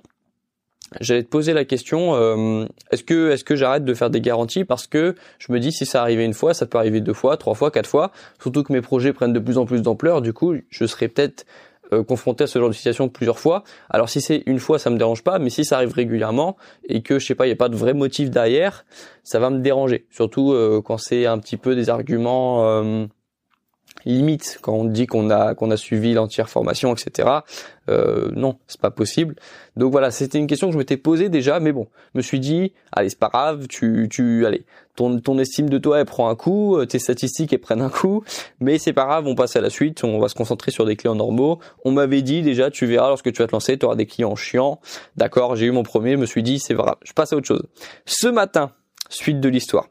J'allais 1.00 1.24
te 1.24 1.30
poser 1.30 1.54
la 1.54 1.66
question 1.66 2.16
euh, 2.16 2.66
est-ce 2.92 3.04
que 3.04 3.32
est-ce 3.32 3.44
que 3.44 3.56
j'arrête 3.56 3.86
de 3.86 3.94
faire 3.94 4.10
des 4.10 4.22
garanties 4.22 4.66
parce 4.66 4.88
que 4.88 5.16
je 5.38 5.52
me 5.52 5.60
dis 5.60 5.72
si 5.72 5.86
ça 5.86 6.02
arrivait 6.02 6.26
une 6.26 6.34
fois, 6.34 6.54
ça 6.54 6.66
peut 6.66 6.78
arriver 6.78 7.02
deux 7.02 7.14
fois, 7.14 7.38
trois 7.38 7.54
fois, 7.54 7.72
quatre 7.72 7.90
fois. 7.90 8.12
Surtout 8.42 8.64
que 8.64 8.74
mes 8.74 8.82
projets 8.82 9.14
prennent 9.14 9.34
de 9.34 9.40
plus 9.40 9.58
en 9.58 9.66
plus 9.66 9.82
d'ampleur. 9.82 10.22
Du 10.22 10.34
coup, 10.34 10.56
je 10.70 10.86
serais 10.86 11.08
peut-être 11.08 11.46
euh, 11.94 12.04
confronté 12.04 12.44
à 12.44 12.48
ce 12.48 12.60
genre 12.60 12.70
de 12.70 12.74
situation 12.74 13.10
plusieurs 13.10 13.40
fois. 13.40 13.64
Alors 13.90 14.10
si 14.10 14.22
c'est 14.22 14.44
une 14.46 14.60
fois, 14.60 14.80
ça 14.80 14.90
me 14.90 14.98
dérange 14.98 15.24
pas, 15.24 15.40
mais 15.40 15.50
si 15.50 15.66
ça 15.66 15.78
arrive 15.78 15.94
régulièrement 15.94 16.58
et 16.88 17.02
que 17.02 17.20
je 17.20 17.26
sais 17.26 17.36
pas, 17.36 17.48
il 17.48 17.50
y 17.50 17.54
a 17.54 17.56
pas 17.56 17.70
de 17.70 17.76
vrai 17.76 17.94
motif 17.94 18.30
derrière, 18.30 18.86
ça 19.24 19.40
va 19.40 19.50
me 19.50 19.60
déranger. 19.60 20.06
Surtout 20.10 20.54
euh, 20.54 20.82
quand 20.84 20.98
c'est 20.98 21.26
un 21.26 21.40
petit 21.40 21.58
peu 21.58 21.76
des 21.76 21.90
arguments 21.90 23.08
limite 24.18 24.60
quand 24.62 24.74
on 24.74 24.86
dit 24.86 25.08
qu'on 25.08 25.30
a 25.30 25.56
qu'on 25.56 25.72
a 25.72 25.78
suivi 25.78 26.14
l'entière 26.14 26.50
formation, 26.50 26.94
etc. 26.94 27.30
Euh, 27.90 28.30
non, 28.36 28.58
c'est 28.68 28.80
pas 28.80 28.92
possible. 28.92 29.36
Donc 29.76 29.92
voilà, 29.92 30.12
c'était 30.12 30.38
une 30.38 30.48
question 30.48 30.68
que 30.68 30.74
je 30.74 30.78
m'étais 30.78 30.98
posée 30.98 31.30
déjà, 31.30 31.60
mais 31.60 31.72
bon, 31.72 31.88
me 32.14 32.22
suis 32.22 32.40
dit, 32.40 32.74
allez, 32.92 33.10
c'est 33.10 33.20
pas 33.20 33.30
grave, 33.30 33.68
tu 33.68 34.08
tu 34.10 34.46
allez, 34.46 34.66
ton 34.96 35.20
ton 35.20 35.38
estime 35.40 35.70
de 35.70 35.78
toi 35.78 36.00
elle 36.00 36.06
prend 36.06 36.30
un 36.30 36.36
coup, 36.36 36.78
euh, 36.78 36.86
tes 36.86 37.00
statistiques 37.00 37.54
elles 37.54 37.60
prennent 37.60 37.82
un 37.82 37.90
coup, 37.90 38.24
mais 38.60 38.78
c'est 38.78 38.94
pas 38.94 39.06
grave, 39.06 39.28
on 39.28 39.36
passe 39.36 39.56
à 39.56 39.62
la 39.62 39.70
suite, 39.70 40.04
on 40.04 40.20
va 40.20 40.30
se 40.30 40.36
concentrer 40.36 40.72
sur 40.72 40.86
des 40.86 40.96
clients 40.96 41.16
normaux. 41.16 41.60
On 41.86 41.92
m'avait 41.92 42.22
dit 42.22 42.42
déjà, 42.42 42.70
tu 42.72 42.86
verras 42.86 43.10
lorsque 43.10 43.32
tu 43.32 43.42
vas 43.42 43.48
te 43.48 43.54
lancer, 43.54 43.78
tu 43.78 43.86
auras 43.86 43.96
des 43.96 44.06
clients 44.06 44.36
chiants. 44.36 44.80
D'accord, 45.18 45.56
j'ai 45.56 45.66
eu 45.66 45.72
mon 45.72 45.84
premier, 45.84 46.12
je 46.12 46.18
me 46.18 46.26
suis 46.26 46.44
dit 46.44 46.60
c'est 46.60 46.74
vrai, 46.74 46.94
je 47.04 47.14
passe 47.14 47.34
à 47.34 47.38
autre 47.38 47.48
chose. 47.48 47.64
Ce 48.06 48.28
matin, 48.28 48.72
suite 49.10 49.40
de 49.40 49.50
l'histoire. 49.50 49.88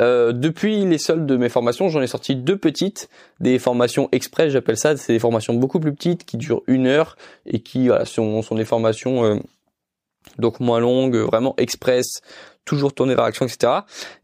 Euh, 0.00 0.32
depuis 0.32 0.84
les 0.84 0.98
soldes 0.98 1.26
de 1.26 1.36
mes 1.36 1.48
formations, 1.48 1.88
j'en 1.88 2.00
ai 2.00 2.06
sorti 2.06 2.36
deux 2.36 2.56
petites, 2.56 3.08
des 3.40 3.58
formations 3.58 4.08
express, 4.12 4.52
j'appelle 4.52 4.76
ça. 4.76 4.96
C'est 4.96 5.12
des 5.12 5.18
formations 5.18 5.54
beaucoup 5.54 5.80
plus 5.80 5.94
petites 5.94 6.24
qui 6.24 6.36
durent 6.36 6.62
une 6.66 6.86
heure 6.86 7.16
et 7.46 7.60
qui 7.60 7.88
voilà, 7.88 8.04
sont, 8.04 8.42
sont 8.42 8.54
des 8.54 8.64
formations 8.64 9.24
euh, 9.24 9.38
donc 10.38 10.60
moins 10.60 10.80
longue, 10.80 11.16
vraiment 11.16 11.54
express, 11.56 12.20
toujours 12.64 12.92
tournée 12.92 13.14
vers 13.14 13.24
l'action, 13.24 13.46
etc. 13.46 13.80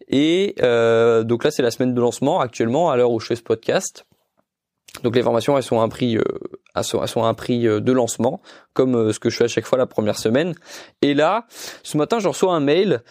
Et 0.09 0.55
euh, 0.63 1.25
donc 1.25 1.45
là, 1.45 1.51
c'est 1.51 1.63
la 1.63 1.71
semaine 1.71 1.95
de 1.95 2.01
lancement 2.01 2.41
actuellement 2.41 2.91
à 2.91 2.97
l'heure 2.97 3.11
où 3.11 3.21
je 3.21 3.27
fais 3.27 3.37
ce 3.37 3.43
podcast. 3.43 4.05
Donc 5.03 5.17
les 5.17 5.23
formations, 5.23 5.57
elles 5.57 5.65
sont 5.65 5.81
à 5.81 5.83
un 5.83 5.89
prix, 5.89 6.17
euh, 6.17 6.23
elles 6.77 6.85
sont, 6.85 7.01
à 7.01 7.27
un 7.27 7.35
prix 7.35 7.67
euh, 7.67 7.81
de 7.81 7.91
lancement, 7.91 8.41
comme 8.75 9.13
ce 9.13 9.19
que 9.19 9.29
je 9.29 9.37
fais 9.37 9.45
à 9.45 9.49
chaque 9.49 9.67
fois 9.67 9.77
la 9.77 9.87
première 9.87 10.19
semaine. 10.19 10.55
Et 11.03 11.15
là, 11.15 11.47
ce 11.83 11.97
matin, 11.97 12.21
je 12.21 12.29
reçois 12.29 12.55
un 12.55 12.61
mail 12.61 13.03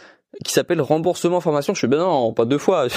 qui 0.43 0.53
s'appelle 0.53 0.81
remboursement 0.81 1.39
formation. 1.39 1.73
Je 1.73 1.79
suis 1.79 1.87
ben 1.87 1.99
non, 1.99 2.33
pas 2.33 2.45
deux 2.45 2.57
fois. 2.57 2.87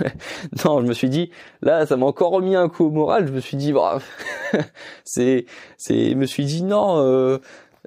non, 0.64 0.80
je 0.80 0.86
me 0.86 0.92
suis 0.92 1.08
dit 1.08 1.30
là, 1.62 1.86
ça 1.86 1.96
m'a 1.96 2.06
encore 2.06 2.32
remis 2.32 2.56
un 2.56 2.68
coup 2.68 2.86
au 2.86 2.90
moral. 2.90 3.26
Je 3.26 3.32
me 3.32 3.40
suis 3.40 3.56
dit, 3.56 3.72
bah, 3.72 4.00
c'est, 5.04 5.46
c'est, 5.76 6.10
je 6.10 6.14
me 6.14 6.26
suis 6.26 6.44
dit 6.44 6.62
non. 6.62 6.98
Euh, 6.98 7.38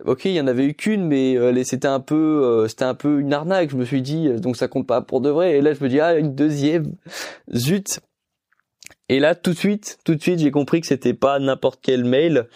ok, 0.05 0.25
il 0.25 0.33
y 0.33 0.41
en 0.41 0.47
avait 0.47 0.65
eu 0.65 0.73
qu'une, 0.73 1.05
mais 1.05 1.35
euh, 1.37 1.63
c'était 1.63 1.87
un 1.87 1.99
peu, 1.99 2.15
euh, 2.15 2.67
c'était 2.67 2.85
un 2.85 2.95
peu 2.95 3.19
une 3.19 3.33
arnaque. 3.33 3.71
Je 3.71 3.77
me 3.77 3.85
suis 3.85 4.01
dit, 4.01 4.27
euh, 4.27 4.39
donc 4.39 4.57
ça 4.57 4.67
compte 4.67 4.87
pas 4.87 5.01
pour 5.01 5.21
de 5.21 5.29
vrai. 5.29 5.57
Et 5.57 5.61
là, 5.61 5.73
je 5.73 5.83
me 5.83 5.89
dis 5.89 5.99
ah 5.99 6.17
une 6.17 6.35
deuxième, 6.35 6.95
zut. 7.53 7.99
Et 9.09 9.19
là, 9.19 9.35
tout 9.35 9.51
de 9.51 9.57
suite, 9.57 9.99
tout 10.05 10.15
de 10.15 10.21
suite, 10.21 10.39
j'ai 10.39 10.51
compris 10.51 10.81
que 10.81 10.87
c'était 10.87 11.13
pas 11.13 11.39
n'importe 11.39 11.79
quel 11.81 12.03
mail. 12.05 12.47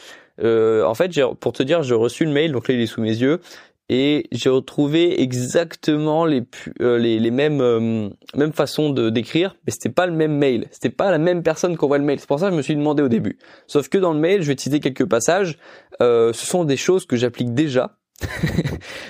en 0.42 0.94
fait, 0.96 1.12
pour 1.40 1.54
te 1.54 1.64
dire, 1.64 1.84
j'ai 1.84 1.96
reçu 1.96 2.26
le 2.26 2.32
mail, 2.32 2.52
donc 2.52 2.68
là 2.68 2.76
il 2.76 2.82
est 2.82 2.88
sous 2.88 3.02
mes 3.02 3.16
yeux 3.16 3.42
et 3.90 4.28
j'ai 4.32 4.50
retrouvé 4.50 5.22
exactement 5.22 6.26
les 6.26 6.44
euh, 6.82 6.98
les, 6.98 7.20
les, 7.20 7.32
mêmes 7.32 7.62
euh, 7.62 8.10
mêmes 8.36 8.52
façons 8.52 8.90
de 8.90 9.10
d'écrire 9.10 9.56
mais 9.66 9.72
c'était 9.72 9.90
pas 9.90 10.08
le 10.08 10.14
même 10.14 10.36
mail. 10.36 10.68
C'était 10.72 10.90
pas 10.90 11.10
la 11.10 11.18
même 11.18 11.42
personne 11.42 11.78
qu'on 11.78 11.88
voit 11.88 11.98
le 11.98 12.04
mail. 12.04 12.20
C'est 12.20 12.28
pour 12.28 12.40
ça 12.40 12.48
que 12.48 12.52
je 12.52 12.58
me 12.58 12.62
suis 12.62 12.76
demandé 12.76 13.02
au 13.02 13.08
début. 13.08 13.38
Sauf 13.68 13.88
que 13.88 13.98
dans 13.98 14.14
le 14.14 14.20
mail 14.20 14.42
je 14.42 14.48
vais 14.48 14.56
te 14.56 14.62
citer 14.62 14.80
quelques 14.80 15.06
passages. 15.06 15.58
Euh, 16.02 16.34
ce 16.34 16.46
sont 16.46 16.66
des 16.66 16.78
choses 16.78 17.06
que 17.06 17.16
j'applique 17.16 17.54
déjà. 17.54 17.98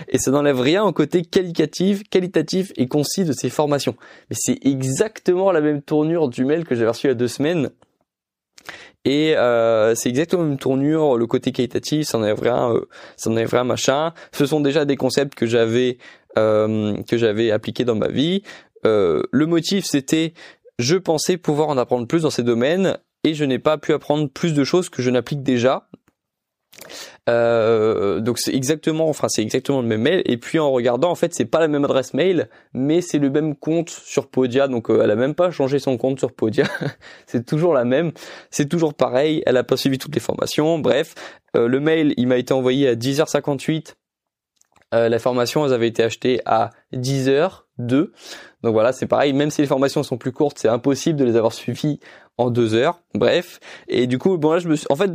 Et 0.10 0.18
ça 0.18 0.32
n'enlève 0.32 0.60
rien 0.60 0.84
au 0.84 0.92
côté 0.92 1.24
qualitatif 1.24 2.04
qualitatif 2.10 2.74
et 2.76 2.88
concis 2.88 3.24
de 3.24 3.32
ces 3.32 3.50
formations. 3.50 3.96
Mais 4.30 4.36
c'est 4.38 4.60
exactement 4.64 5.52
la 5.52 5.62
même 5.62 5.82
tournure 5.82 6.28
du 6.28 6.46
mail 6.46 6.66
que 6.66 6.76
j'avais 6.76 6.90
reçu 6.90 7.08
il 7.08 7.10
y 7.10 7.12
a 7.12 7.16
deux 7.16 7.30
semaines 7.30 7.72
et 9.06 9.38
euh, 9.38 9.96
c'est 9.96 10.10
exactement 10.10 10.46
une 10.46 10.58
tournure, 10.58 11.18
le 11.18 11.28
côté 11.28 11.52
qualitatif, 11.52 12.08
ça 12.08 12.18
en 12.18 12.24
est 12.24 12.34
vrai, 12.34 12.50
euh, 12.50 12.82
ça 13.16 13.30
en 13.30 13.38
est 13.38 13.46
vrai 13.46 13.64
machin. 13.64 14.14
Ce 14.34 14.46
sont 14.46 14.60
déjà 14.60 14.84
des 14.84 14.98
concepts 14.98 15.34
que 15.34 15.46
j'avais 15.46 15.98
euh, 16.38 17.02
que 17.04 17.18
j'avais 17.18 17.52
appliqués 17.52 17.86
dans 17.86 17.96
ma 17.96 18.10
vie. 18.10 18.44
Euh, 18.86 19.24
le 19.32 19.46
motif 19.46 19.86
c'était 19.86 20.34
je 20.78 20.96
pensais 20.96 21.38
pouvoir 21.38 21.70
en 21.70 21.78
apprendre 21.78 22.06
plus 22.06 22.24
dans 22.24 22.30
ces 22.30 22.44
domaines 22.44 22.98
et 23.24 23.34
je 23.34 23.46
n'ai 23.46 23.60
pas 23.60 23.78
pu 23.78 23.94
apprendre 23.94 24.30
plus 24.30 24.54
de 24.54 24.64
choses 24.64 24.90
que 24.90 25.02
je 25.02 25.10
n'applique 25.10 25.42
déjà. 25.42 25.88
Euh, 27.30 28.20
donc 28.22 28.40
c'est 28.40 28.54
exactement, 28.54 29.10
enfin 29.10 29.28
c'est 29.30 29.42
exactement 29.42 29.82
le 29.82 29.88
même 29.88 30.02
mail. 30.02 30.22
Et 30.26 30.38
puis 30.38 30.60
en 30.60 30.72
regardant, 30.72 31.10
en 31.10 31.16
fait, 31.16 31.34
c'est 31.34 31.46
pas 31.46 31.60
la 31.60 31.68
même 31.68 31.84
adresse 31.86 32.14
mail, 32.14 32.50
mais 32.74 33.02
c'est 33.02 33.20
le 33.20 33.30
même 33.30 33.56
compte 33.56 33.90
sur 33.90 34.28
Podia. 34.28 34.68
Donc 34.68 34.90
euh, 34.90 35.02
elle 35.04 35.12
a 35.12 35.16
même 35.16 35.36
pas 35.36 35.52
changé 35.52 35.80
son 35.80 35.98
compte 35.98 36.20
sur 36.20 36.32
Podia. 36.32 36.66
c'est 37.26 37.46
toujours 37.46 37.74
la 37.74 37.86
même. 37.86 38.12
C'est 38.50 38.70
toujours 38.70 38.94
pareil. 38.94 39.44
Elle 39.46 39.58
a 39.58 39.64
pas 39.64 39.78
suivi 39.78 39.98
toutes 39.98 40.16
les 40.16 40.22
formations. 40.22 40.80
Bref, 40.80 41.16
euh, 41.56 41.68
le 41.68 41.80
mail, 41.80 42.14
il 42.18 42.28
m'a 42.28 42.38
été 42.38 42.54
envoyé 42.54 42.88
à 42.88 42.96
10h58. 42.96 43.96
la 44.94 45.20
formation, 45.20 45.66
elles 45.66 45.74
avaient 45.74 45.88
été 45.88 46.04
achetées 46.04 46.42
à 46.46 46.72
10h02. 47.80 48.12
Donc 48.64 48.74
voilà, 48.74 48.92
c'est 48.94 49.08
pareil. 49.08 49.34
Même 49.34 49.52
si 49.52 49.62
les 49.62 49.68
formations 49.68 50.04
sont 50.04 50.18
plus 50.18 50.32
courtes, 50.32 50.58
c'est 50.60 50.70
impossible 50.70 51.20
de 51.20 51.26
les 51.26 51.36
avoir 51.36 51.54
suivies 51.54 52.00
en 52.38 52.50
deux 52.50 52.74
heures. 52.74 53.02
Bref. 53.14 53.60
Et 53.88 54.08
du 54.08 54.18
coup, 54.18 54.38
bon 54.38 54.52
là, 54.52 54.60
je 54.60 54.68
me 54.68 54.76
suis, 54.76 54.88
en 54.90 54.96
fait, 54.96 55.12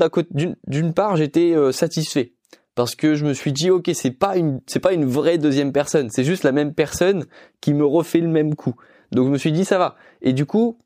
d'une 0.66 0.94
part, 0.94 1.16
j'étais 1.16 1.54
euh, 1.54 1.72
satisfait 1.72 2.32
parce 2.74 2.94
que 2.94 3.14
je 3.14 3.24
me 3.24 3.34
suis 3.34 3.52
dit, 3.52 3.70
ok, 3.70 3.90
c'est 3.94 4.10
pas 4.10 4.36
une, 4.36 4.60
c'est 4.66 4.80
pas 4.80 4.92
une 4.92 5.04
vraie 5.04 5.38
deuxième 5.38 5.72
personne, 5.72 6.08
c'est 6.10 6.24
juste 6.24 6.42
la 6.42 6.52
même 6.52 6.74
personne 6.74 7.26
qui 7.60 7.74
me 7.74 7.84
refait 7.84 8.20
le 8.20 8.28
même 8.28 8.54
coup. 8.54 8.74
Donc 9.12 9.26
je 9.26 9.30
me 9.30 9.38
suis 9.38 9.52
dit, 9.52 9.64
ça 9.64 9.78
va. 9.78 9.96
Et 10.22 10.32
du 10.32 10.46
coup, 10.46 10.78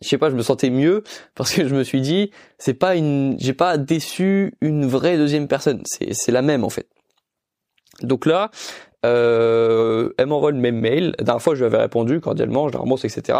je 0.00 0.08
sais 0.08 0.18
pas, 0.18 0.30
je 0.30 0.36
me 0.36 0.42
sentais 0.42 0.70
mieux 0.70 1.02
parce 1.34 1.52
que 1.52 1.66
je 1.66 1.74
me 1.74 1.82
suis 1.82 2.00
dit, 2.00 2.30
c'est 2.58 2.74
pas 2.74 2.94
une, 2.94 3.36
j'ai 3.38 3.54
pas 3.54 3.78
déçu 3.78 4.54
une 4.60 4.86
vraie 4.86 5.16
deuxième 5.16 5.48
personne, 5.48 5.82
c'est 5.86 6.32
la 6.32 6.42
même 6.42 6.64
en 6.64 6.70
fait. 6.70 6.88
Donc 8.02 8.26
là, 8.26 8.50
euh, 9.04 10.10
elle 10.18 10.26
m'envoie 10.26 10.52
le 10.52 10.58
même 10.58 10.78
mail. 10.78 11.14
La 11.18 11.24
dernière 11.24 11.42
fois, 11.42 11.54
je 11.54 11.60
lui 11.60 11.66
avais 11.66 11.78
répondu 11.78 12.20
cordialement, 12.20 12.68
je 12.68 12.74
la 12.74 12.80
rembourse, 12.80 13.04
etc. 13.04 13.38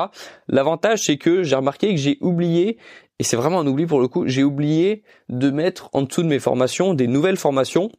L'avantage, 0.48 1.01
c'est 1.05 1.16
que 1.16 1.42
j'ai 1.42 1.57
remarqué 1.57 1.90
que 1.90 2.01
j'ai 2.01 2.18
oublié, 2.20 2.79
et 3.18 3.25
c'est 3.25 3.37
vraiment 3.37 3.61
un 3.61 3.66
oubli 3.66 3.87
pour 3.87 4.01
le 4.01 4.09
coup, 4.09 4.27
j'ai 4.27 4.44
oublié 4.44 5.03
de 5.29 5.51
mettre 5.51 5.88
en 5.92 6.03
dessous 6.03 6.22
de 6.22 6.29
mes 6.29 6.40
formations 6.40 6.94
des 6.94 7.07
nouvelles 7.07 7.37
formations 7.37 7.90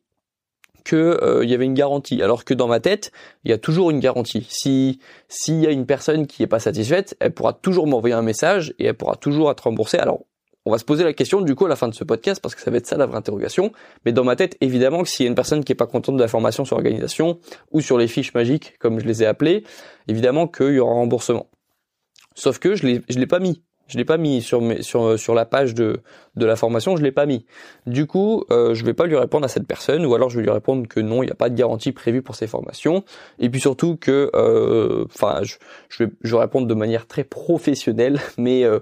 que 0.83 1.17
il 1.21 1.27
euh, 1.27 1.45
y 1.45 1.53
avait 1.53 1.65
une 1.65 1.73
garantie 1.73 2.21
alors 2.21 2.43
que 2.43 2.53
dans 2.53 2.67
ma 2.67 2.81
tête 2.81 3.13
il 3.45 3.51
y 3.51 3.53
a 3.53 3.57
toujours 3.57 3.89
une 3.89 4.01
garantie 4.01 4.45
si 4.49 4.99
s'il 5.29 5.61
y 5.61 5.67
a 5.67 5.71
une 5.71 5.85
personne 5.85 6.27
qui 6.27 6.43
est 6.43 6.47
pas 6.47 6.59
satisfaite 6.59 7.15
elle 7.21 7.31
pourra 7.31 7.53
toujours 7.53 7.87
m'envoyer 7.87 8.15
un 8.15 8.21
message 8.21 8.73
et 8.79 8.87
elle 8.87 8.93
pourra 8.93 9.15
toujours 9.15 9.49
être 9.49 9.61
remboursée 9.61 9.97
alors 9.97 10.25
on 10.65 10.71
va 10.71 10.77
se 10.77 10.85
poser 10.85 11.03
la 11.03 11.13
question 11.13 11.41
du 11.41 11.55
coup 11.55 11.65
à 11.65 11.69
la 11.69 11.75
fin 11.75 11.87
de 11.87 11.93
ce 11.93 12.03
podcast 12.03 12.41
parce 12.41 12.55
que 12.55 12.61
ça 12.61 12.71
va 12.71 12.77
être 12.77 12.87
ça 12.87 12.97
la 12.97 13.05
vraie 13.05 13.17
interrogation. 13.17 13.71
Mais 14.05 14.11
dans 14.11 14.23
ma 14.23 14.35
tête, 14.35 14.57
évidemment 14.61 15.03
que 15.03 15.09
s'il 15.09 15.25
y 15.25 15.27
a 15.27 15.29
une 15.29 15.35
personne 15.35 15.63
qui 15.63 15.71
est 15.71 15.75
pas 15.75 15.87
contente 15.87 16.15
de 16.15 16.21
la 16.21 16.27
formation 16.27 16.65
sur 16.65 16.75
l'organisation 16.75 17.39
ou 17.71 17.81
sur 17.81 17.97
les 17.97 18.07
fiches 18.07 18.33
magiques 18.33 18.77
comme 18.79 18.99
je 18.99 19.05
les 19.05 19.23
ai 19.23 19.25
appelées, 19.25 19.63
évidemment 20.07 20.47
qu'il 20.47 20.73
y 20.73 20.79
aura 20.79 20.93
un 20.93 20.95
remboursement. 20.95 21.47
Sauf 22.35 22.59
que 22.59 22.75
je 22.75 22.85
l'ai 22.85 23.01
je 23.09 23.19
l'ai 23.19 23.27
pas 23.27 23.39
mis. 23.39 23.61
Je 23.87 23.97
l'ai 23.97 24.05
pas 24.05 24.17
mis 24.17 24.41
sur 24.41 24.61
mes, 24.61 24.81
sur 24.81 25.19
sur 25.19 25.35
la 25.35 25.45
page 25.45 25.73
de 25.73 26.01
de 26.35 26.45
la 26.45 26.55
formation, 26.55 26.95
je 26.95 27.03
l'ai 27.03 27.11
pas 27.11 27.25
mis. 27.25 27.45
Du 27.85 28.07
coup, 28.07 28.45
euh, 28.49 28.73
je 28.73 28.85
vais 28.85 28.93
pas 28.93 29.05
lui 29.05 29.17
répondre 29.17 29.43
à 29.43 29.49
cette 29.49 29.67
personne 29.67 30.05
ou 30.05 30.15
alors 30.15 30.29
je 30.29 30.37
vais 30.37 30.43
lui 30.43 30.49
répondre 30.49 30.87
que 30.87 31.01
non, 31.01 31.21
il 31.21 31.25
n'y 31.25 31.31
a 31.31 31.35
pas 31.35 31.49
de 31.49 31.55
garantie 31.55 31.91
prévue 31.91 32.21
pour 32.21 32.35
ces 32.35 32.47
formations 32.47 33.03
et 33.39 33.49
puis 33.49 33.59
surtout 33.59 33.97
que 33.97 34.31
euh, 34.35 35.03
enfin 35.13 35.39
je, 35.43 35.57
je 35.89 36.05
vais 36.05 36.11
je 36.23 36.33
vais 36.33 36.41
répondre 36.41 36.65
de 36.65 36.73
manière 36.73 37.07
très 37.07 37.25
professionnelle 37.25 38.19
mais 38.37 38.63
euh, 38.63 38.79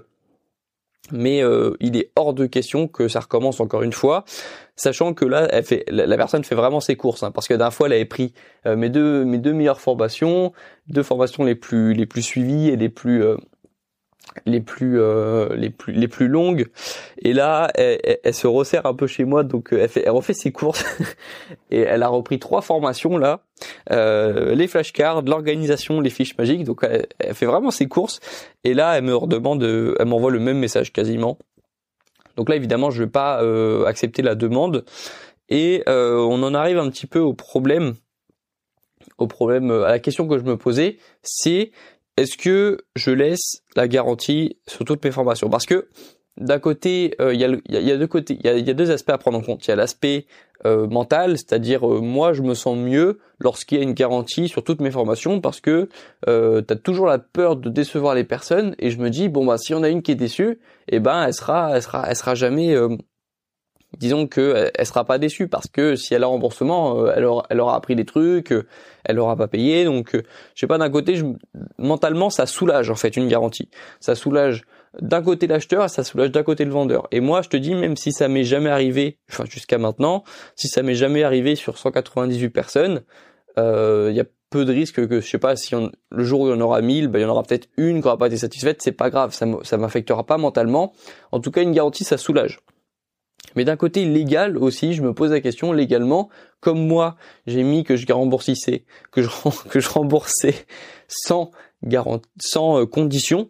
mais 1.10 1.42
euh, 1.42 1.74
il 1.80 1.96
est 1.96 2.10
hors 2.16 2.32
de 2.32 2.46
question 2.46 2.86
que 2.86 3.08
ça 3.08 3.20
recommence 3.20 3.60
encore 3.60 3.82
une 3.82 3.92
fois, 3.92 4.24
sachant 4.76 5.14
que 5.14 5.24
là, 5.24 5.48
elle 5.50 5.64
fait, 5.64 5.84
la, 5.88 6.16
personne 6.16 6.44
fait 6.44 6.54
vraiment 6.54 6.80
ses 6.80 6.96
courses, 6.96 7.22
hein, 7.22 7.32
parce 7.32 7.48
que 7.48 7.54
la 7.54 7.58
dernière 7.58 7.74
fois, 7.74 7.86
elle 7.88 7.94
avait 7.94 8.04
pris 8.04 8.32
euh, 8.66 8.76
mes 8.76 8.88
deux 8.88 9.24
mes 9.24 9.38
deux 9.38 9.52
meilleures 9.52 9.80
formations, 9.80 10.52
deux 10.88 11.02
formations 11.02 11.44
les 11.44 11.54
plus 11.54 11.94
les 11.94 12.06
plus 12.06 12.22
suivies 12.22 12.68
et 12.68 12.76
les 12.76 12.88
plus 12.88 13.24
euh, 13.24 13.36
les 14.46 14.60
plus 14.60 15.00
euh, 15.00 15.54
les 15.54 15.70
plus 15.70 15.92
les 15.92 16.08
plus 16.08 16.28
longues. 16.28 16.66
Et 17.18 17.32
là 17.32 17.70
elle, 17.74 18.34
se 18.34 18.46
resserre 18.46 18.86
un 18.86 18.94
peu 18.94 19.06
chez 19.06 19.24
moi 19.24 19.42
donc 19.42 19.72
euh, 19.72 19.80
elle 19.82 19.88
fait 19.88 20.02
elle 20.04 20.12
refait 20.12 20.34
ses 20.34 20.52
courses. 20.52 20.84
Et 21.70 21.80
elle 21.80 22.02
a 22.02 22.08
repris 22.08 22.38
trois 22.38 22.62
formations 22.62 23.18
là. 23.18 23.44
Euh, 23.90 24.54
les 24.54 24.66
flashcards 24.68 25.22
l'organisation 25.22 26.00
les 26.00 26.10
fiches 26.10 26.36
magiques. 26.38 26.64
Donc 26.64 26.84
elle, 26.84 27.34
fait 27.34 27.46
vraiment 27.46 27.70
ses 27.70 27.86
courses. 27.86 28.20
Et 28.64 28.74
là 28.74 28.96
elle 28.96 29.04
me 29.04 29.14
redemande 29.14 29.62
elle 29.98 30.06
m'envoie 30.06 30.30
le 30.30 30.40
même 30.40 30.58
message 30.58 30.92
quasiment. 30.92 31.38
Donc 32.36 32.48
là 32.48 32.56
évidemment 32.56 32.90
je 32.90 33.02
vais 33.02 33.10
pas 33.10 33.42
accepter 33.86 34.22
la 34.22 34.34
demande. 34.34 34.84
Et 35.48 35.82
on 35.86 36.42
en 36.42 36.54
arrive 36.54 36.78
un 36.78 36.88
petit 36.90 37.06
peu 37.06 37.18
au 37.18 37.34
problème. 37.34 37.94
Au 39.18 39.26
problème 39.26 39.70
à 39.70 39.90
la 39.90 39.98
question 39.98 40.26
que 40.26 40.38
je 40.38 40.44
me 40.44 40.56
posais 40.56 40.96
c'est 41.22 41.72
est-ce 42.16 42.36
que 42.36 42.78
je 42.94 43.10
laisse 43.10 43.62
la 43.76 43.88
garantie 43.88 44.58
sur 44.66 44.84
toutes 44.84 45.04
mes 45.04 45.10
formations? 45.10 45.48
Parce 45.48 45.66
que 45.66 45.88
d'un 46.38 46.58
côté, 46.58 47.14
euh, 47.20 47.34
il 47.34 47.40
y, 47.40 47.44
a, 48.70 48.74
deux 48.74 48.90
aspects 48.90 49.10
à 49.10 49.18
prendre 49.18 49.38
en 49.38 49.42
compte. 49.42 49.66
Il 49.66 49.68
y 49.68 49.72
a 49.72 49.76
l'aspect 49.76 50.26
euh, 50.64 50.86
mental, 50.86 51.36
c'est-à-dire 51.36 51.86
euh, 51.86 52.00
moi 52.00 52.32
je 52.32 52.42
me 52.42 52.54
sens 52.54 52.76
mieux 52.76 53.18
lorsqu'il 53.38 53.78
y 53.78 53.80
a 53.80 53.84
une 53.84 53.94
garantie 53.94 54.48
sur 54.48 54.62
toutes 54.62 54.80
mes 54.80 54.90
formations 54.90 55.40
parce 55.40 55.60
que 55.60 55.88
euh, 56.28 56.62
tu 56.66 56.72
as 56.72 56.76
toujours 56.76 57.06
la 57.06 57.18
peur 57.18 57.56
de 57.56 57.68
décevoir 57.68 58.14
les 58.14 58.24
personnes 58.24 58.76
et 58.78 58.90
je 58.90 58.98
me 58.98 59.10
dis 59.10 59.28
bon 59.28 59.44
bah 59.44 59.58
si 59.58 59.74
on 59.74 59.82
a 59.82 59.88
une 59.88 60.02
qui 60.02 60.12
est 60.12 60.16
déçue, 60.16 60.60
eh 60.88 61.00
ben 61.00 61.24
elle 61.26 61.34
sera 61.34 61.72
elle 61.74 61.82
sera 61.82 62.04
elle 62.08 62.16
sera 62.16 62.34
jamais 62.36 62.76
disons 63.98 64.26
que 64.26 64.70
elle 64.74 64.86
sera 64.86 65.04
pas 65.04 65.18
déçue 65.18 65.48
parce 65.48 65.68
que 65.68 65.96
si 65.96 66.14
elle 66.14 66.24
a 66.24 66.26
remboursement, 66.26 66.98
euh, 66.98 67.12
elle 67.14 67.24
aura, 67.24 67.46
elle 67.50 67.60
aura 67.60 67.76
appris 67.76 67.96
des 67.96 68.04
trucs, 68.04 68.52
euh, 68.52 68.66
elle 69.04 69.18
aura 69.18 69.36
pas 69.36 69.48
payé. 69.48 69.84
Donc, 69.84 70.14
euh, 70.14 70.22
je 70.54 70.60
sais 70.60 70.66
pas 70.66 70.78
d'un 70.78 70.90
côté, 70.90 71.16
je, 71.16 71.24
mentalement, 71.78 72.30
ça 72.30 72.46
soulage 72.46 72.90
en 72.90 72.94
fait 72.94 73.16
une 73.16 73.28
garantie. 73.28 73.68
Ça 74.00 74.14
soulage 74.14 74.64
d'un 75.00 75.22
côté 75.22 75.46
l'acheteur, 75.46 75.88
ça 75.88 76.04
soulage 76.04 76.30
d'un 76.30 76.42
côté 76.42 76.64
le 76.64 76.70
vendeur. 76.70 77.08
Et 77.12 77.20
moi, 77.20 77.42
je 77.42 77.48
te 77.48 77.56
dis, 77.56 77.74
même 77.74 77.96
si 77.96 78.12
ça 78.12 78.28
m'est 78.28 78.44
jamais 78.44 78.70
arrivé, 78.70 79.18
enfin 79.30 79.44
jusqu'à 79.48 79.78
maintenant, 79.78 80.24
si 80.56 80.68
ça 80.68 80.82
m'est 80.82 80.94
jamais 80.94 81.22
arrivé 81.22 81.56
sur 81.56 81.78
198 81.78 82.50
personnes, 82.50 83.02
il 83.56 84.12
y 84.14 84.20
a 84.20 84.24
peu 84.52 84.64
de 84.64 84.72
risques 84.72 85.08
que 85.08 85.20
je 85.20 85.26
sais 85.26 85.38
pas 85.38 85.56
si 85.56 85.74
le 85.74 86.24
jour 86.24 86.42
où 86.42 86.48
il 86.48 86.50
y 86.50 86.52
en 86.52 86.60
aura 86.60 86.82
1000, 86.82 87.08
ben, 87.08 87.18
il 87.18 87.22
y 87.22 87.24
en 87.24 87.30
aura 87.30 87.42
peut-être 87.42 87.68
une 87.78 88.00
qui 88.00 88.06
aura 88.06 88.18
pas 88.18 88.26
été 88.26 88.36
satisfaite, 88.36 88.82
c'est 88.82 88.92
pas 88.92 89.10
grave, 89.10 89.32
ça 89.32 89.76
m'affectera 89.78 90.24
pas 90.24 90.36
mentalement. 90.36 90.92
En 91.32 91.40
tout 91.40 91.50
cas, 91.50 91.62
une 91.62 91.72
garantie 91.72 92.04
ça 92.04 92.18
soulage. 92.18 92.60
Mais 93.56 93.64
d'un 93.64 93.76
côté 93.76 94.04
légal 94.04 94.56
aussi, 94.56 94.94
je 94.94 95.02
me 95.02 95.14
pose 95.14 95.30
la 95.30 95.40
question 95.40 95.72
légalement, 95.72 96.28
comme 96.60 96.86
moi 96.86 97.16
j'ai 97.46 97.62
mis 97.62 97.84
que 97.84 97.96
je 97.96 98.10
remboursais, 98.12 98.84
que 99.10 99.22
je 99.22 99.28
que 99.68 99.88
remboursais 99.88 100.54
sans 101.08 101.50
garantie, 101.82 102.28
sans 102.40 102.80
euh, 102.80 102.86
condition, 102.86 103.48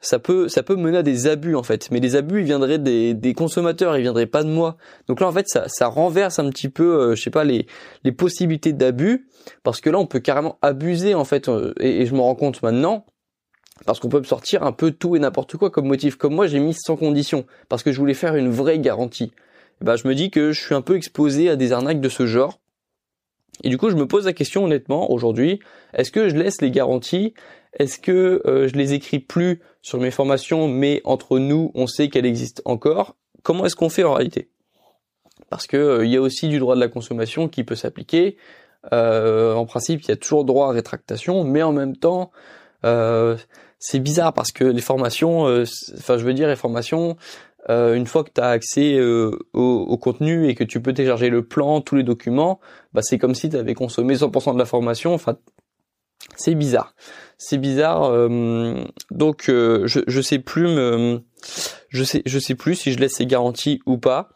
ça 0.00 0.18
peut 0.18 0.48
ça 0.48 0.62
peut 0.62 0.76
mener 0.76 0.98
à 0.98 1.02
des 1.02 1.26
abus 1.26 1.56
en 1.56 1.62
fait. 1.62 1.90
Mais 1.90 2.00
les 2.00 2.16
abus 2.16 2.40
ils 2.40 2.44
viendraient 2.44 2.78
des, 2.78 3.14
des 3.14 3.34
consommateurs, 3.34 3.96
ils 3.96 4.02
viendraient 4.02 4.26
pas 4.26 4.42
de 4.42 4.48
moi. 4.48 4.76
Donc 5.08 5.20
là 5.20 5.28
en 5.28 5.32
fait 5.32 5.48
ça, 5.48 5.68
ça 5.68 5.86
renverse 5.88 6.38
un 6.38 6.48
petit 6.50 6.68
peu, 6.68 7.00
euh, 7.00 7.14
je 7.14 7.22
sais 7.22 7.30
pas 7.30 7.44
les 7.44 7.66
les 8.04 8.12
possibilités 8.12 8.72
d'abus 8.72 9.28
parce 9.62 9.80
que 9.80 9.90
là 9.90 9.98
on 9.98 10.06
peut 10.06 10.20
carrément 10.20 10.58
abuser 10.62 11.14
en 11.14 11.24
fait 11.24 11.48
euh, 11.48 11.72
et, 11.80 12.02
et 12.02 12.06
je 12.06 12.14
me 12.14 12.20
rends 12.20 12.34
compte 12.34 12.62
maintenant 12.62 13.06
parce 13.84 14.00
qu'on 14.00 14.08
peut 14.08 14.18
me 14.18 14.24
sortir 14.24 14.62
un 14.62 14.72
peu 14.72 14.90
tout 14.90 15.16
et 15.16 15.18
n'importe 15.18 15.56
quoi 15.56 15.70
comme 15.70 15.86
motif. 15.86 16.16
Comme 16.16 16.34
moi, 16.34 16.46
j'ai 16.46 16.58
mis 16.58 16.74
sans 16.74 16.96
condition 16.96 17.44
parce 17.68 17.82
que 17.82 17.92
je 17.92 17.98
voulais 17.98 18.14
faire 18.14 18.36
une 18.36 18.50
vraie 18.50 18.78
garantie. 18.78 19.32
Et 19.80 19.84
ben, 19.84 19.96
je 19.96 20.08
me 20.08 20.14
dis 20.14 20.30
que 20.30 20.52
je 20.52 20.60
suis 20.60 20.74
un 20.74 20.80
peu 20.80 20.96
exposé 20.96 21.50
à 21.50 21.56
des 21.56 21.72
arnaques 21.72 22.00
de 22.00 22.08
ce 22.08 22.26
genre. 22.26 22.58
Et 23.62 23.68
du 23.68 23.78
coup, 23.78 23.90
je 23.90 23.96
me 23.96 24.06
pose 24.06 24.26
la 24.26 24.32
question 24.32 24.64
honnêtement 24.64 25.10
aujourd'hui, 25.10 25.60
est-ce 25.94 26.10
que 26.10 26.28
je 26.28 26.36
laisse 26.36 26.60
les 26.60 26.70
garanties? 26.70 27.34
Est-ce 27.78 27.98
que 27.98 28.42
euh, 28.46 28.68
je 28.68 28.74
les 28.74 28.92
écris 28.92 29.18
plus 29.18 29.60
sur 29.82 29.98
mes 29.98 30.10
formations, 30.10 30.68
mais 30.68 31.00
entre 31.04 31.38
nous, 31.38 31.70
on 31.74 31.86
sait 31.86 32.08
qu'elles 32.08 32.26
existent 32.26 32.62
encore? 32.64 33.16
Comment 33.42 33.66
est-ce 33.66 33.76
qu'on 33.76 33.88
fait 33.88 34.04
en 34.04 34.14
réalité? 34.14 34.48
Parce 35.50 35.66
que 35.66 35.76
euh, 35.76 36.06
il 36.06 36.12
y 36.12 36.16
a 36.16 36.20
aussi 36.20 36.48
du 36.48 36.58
droit 36.58 36.74
de 36.74 36.80
la 36.80 36.88
consommation 36.88 37.48
qui 37.48 37.64
peut 37.64 37.74
s'appliquer. 37.74 38.36
Euh, 38.92 39.54
en 39.54 39.66
principe, 39.66 40.02
il 40.02 40.08
y 40.08 40.12
a 40.12 40.16
toujours 40.16 40.44
droit 40.44 40.68
à 40.68 40.72
rétractation, 40.72 41.44
mais 41.44 41.62
en 41.62 41.72
même 41.72 41.96
temps, 41.96 42.30
c'est 43.78 44.00
bizarre 44.00 44.32
parce 44.32 44.52
que 44.52 44.64
les 44.64 44.80
formations, 44.80 45.42
enfin, 45.42 46.18
je 46.18 46.24
veux 46.24 46.34
dire, 46.34 46.48
les 46.48 46.56
formations, 46.56 47.16
euh, 47.68 47.94
une 47.94 48.06
fois 48.06 48.22
que 48.22 48.30
tu 48.32 48.40
as 48.40 48.48
accès 48.48 48.94
euh, 48.94 49.32
au, 49.52 49.96
contenu 49.98 50.48
et 50.48 50.54
que 50.54 50.62
tu 50.62 50.80
peux 50.80 50.92
télécharger 50.92 51.30
le 51.30 51.42
plan, 51.42 51.80
tous 51.80 51.96
les 51.96 52.04
documents, 52.04 52.60
bah 52.92 53.02
c'est 53.02 53.18
comme 53.18 53.34
si 53.34 53.48
tu 53.48 53.56
avais 53.56 53.74
consommé 53.74 54.14
100% 54.14 54.54
de 54.54 54.58
la 54.58 54.66
formation. 54.66 55.14
Enfin, 55.14 55.36
c'est 56.36 56.54
bizarre. 56.54 56.94
C'est 57.38 57.58
bizarre. 57.58 58.04
Euh, 58.04 58.84
donc 59.10 59.44
je 59.46 60.02
je 60.06 60.20
sais 60.20 60.38
plus 60.38 60.68
me, 60.68 61.22
je 61.88 62.04
sais 62.04 62.22
je 62.24 62.38
sais 62.38 62.54
plus 62.54 62.76
si 62.76 62.92
je 62.92 62.98
laisse 62.98 63.14
ces 63.14 63.26
garanties 63.26 63.80
ou 63.86 63.98
pas. 63.98 64.30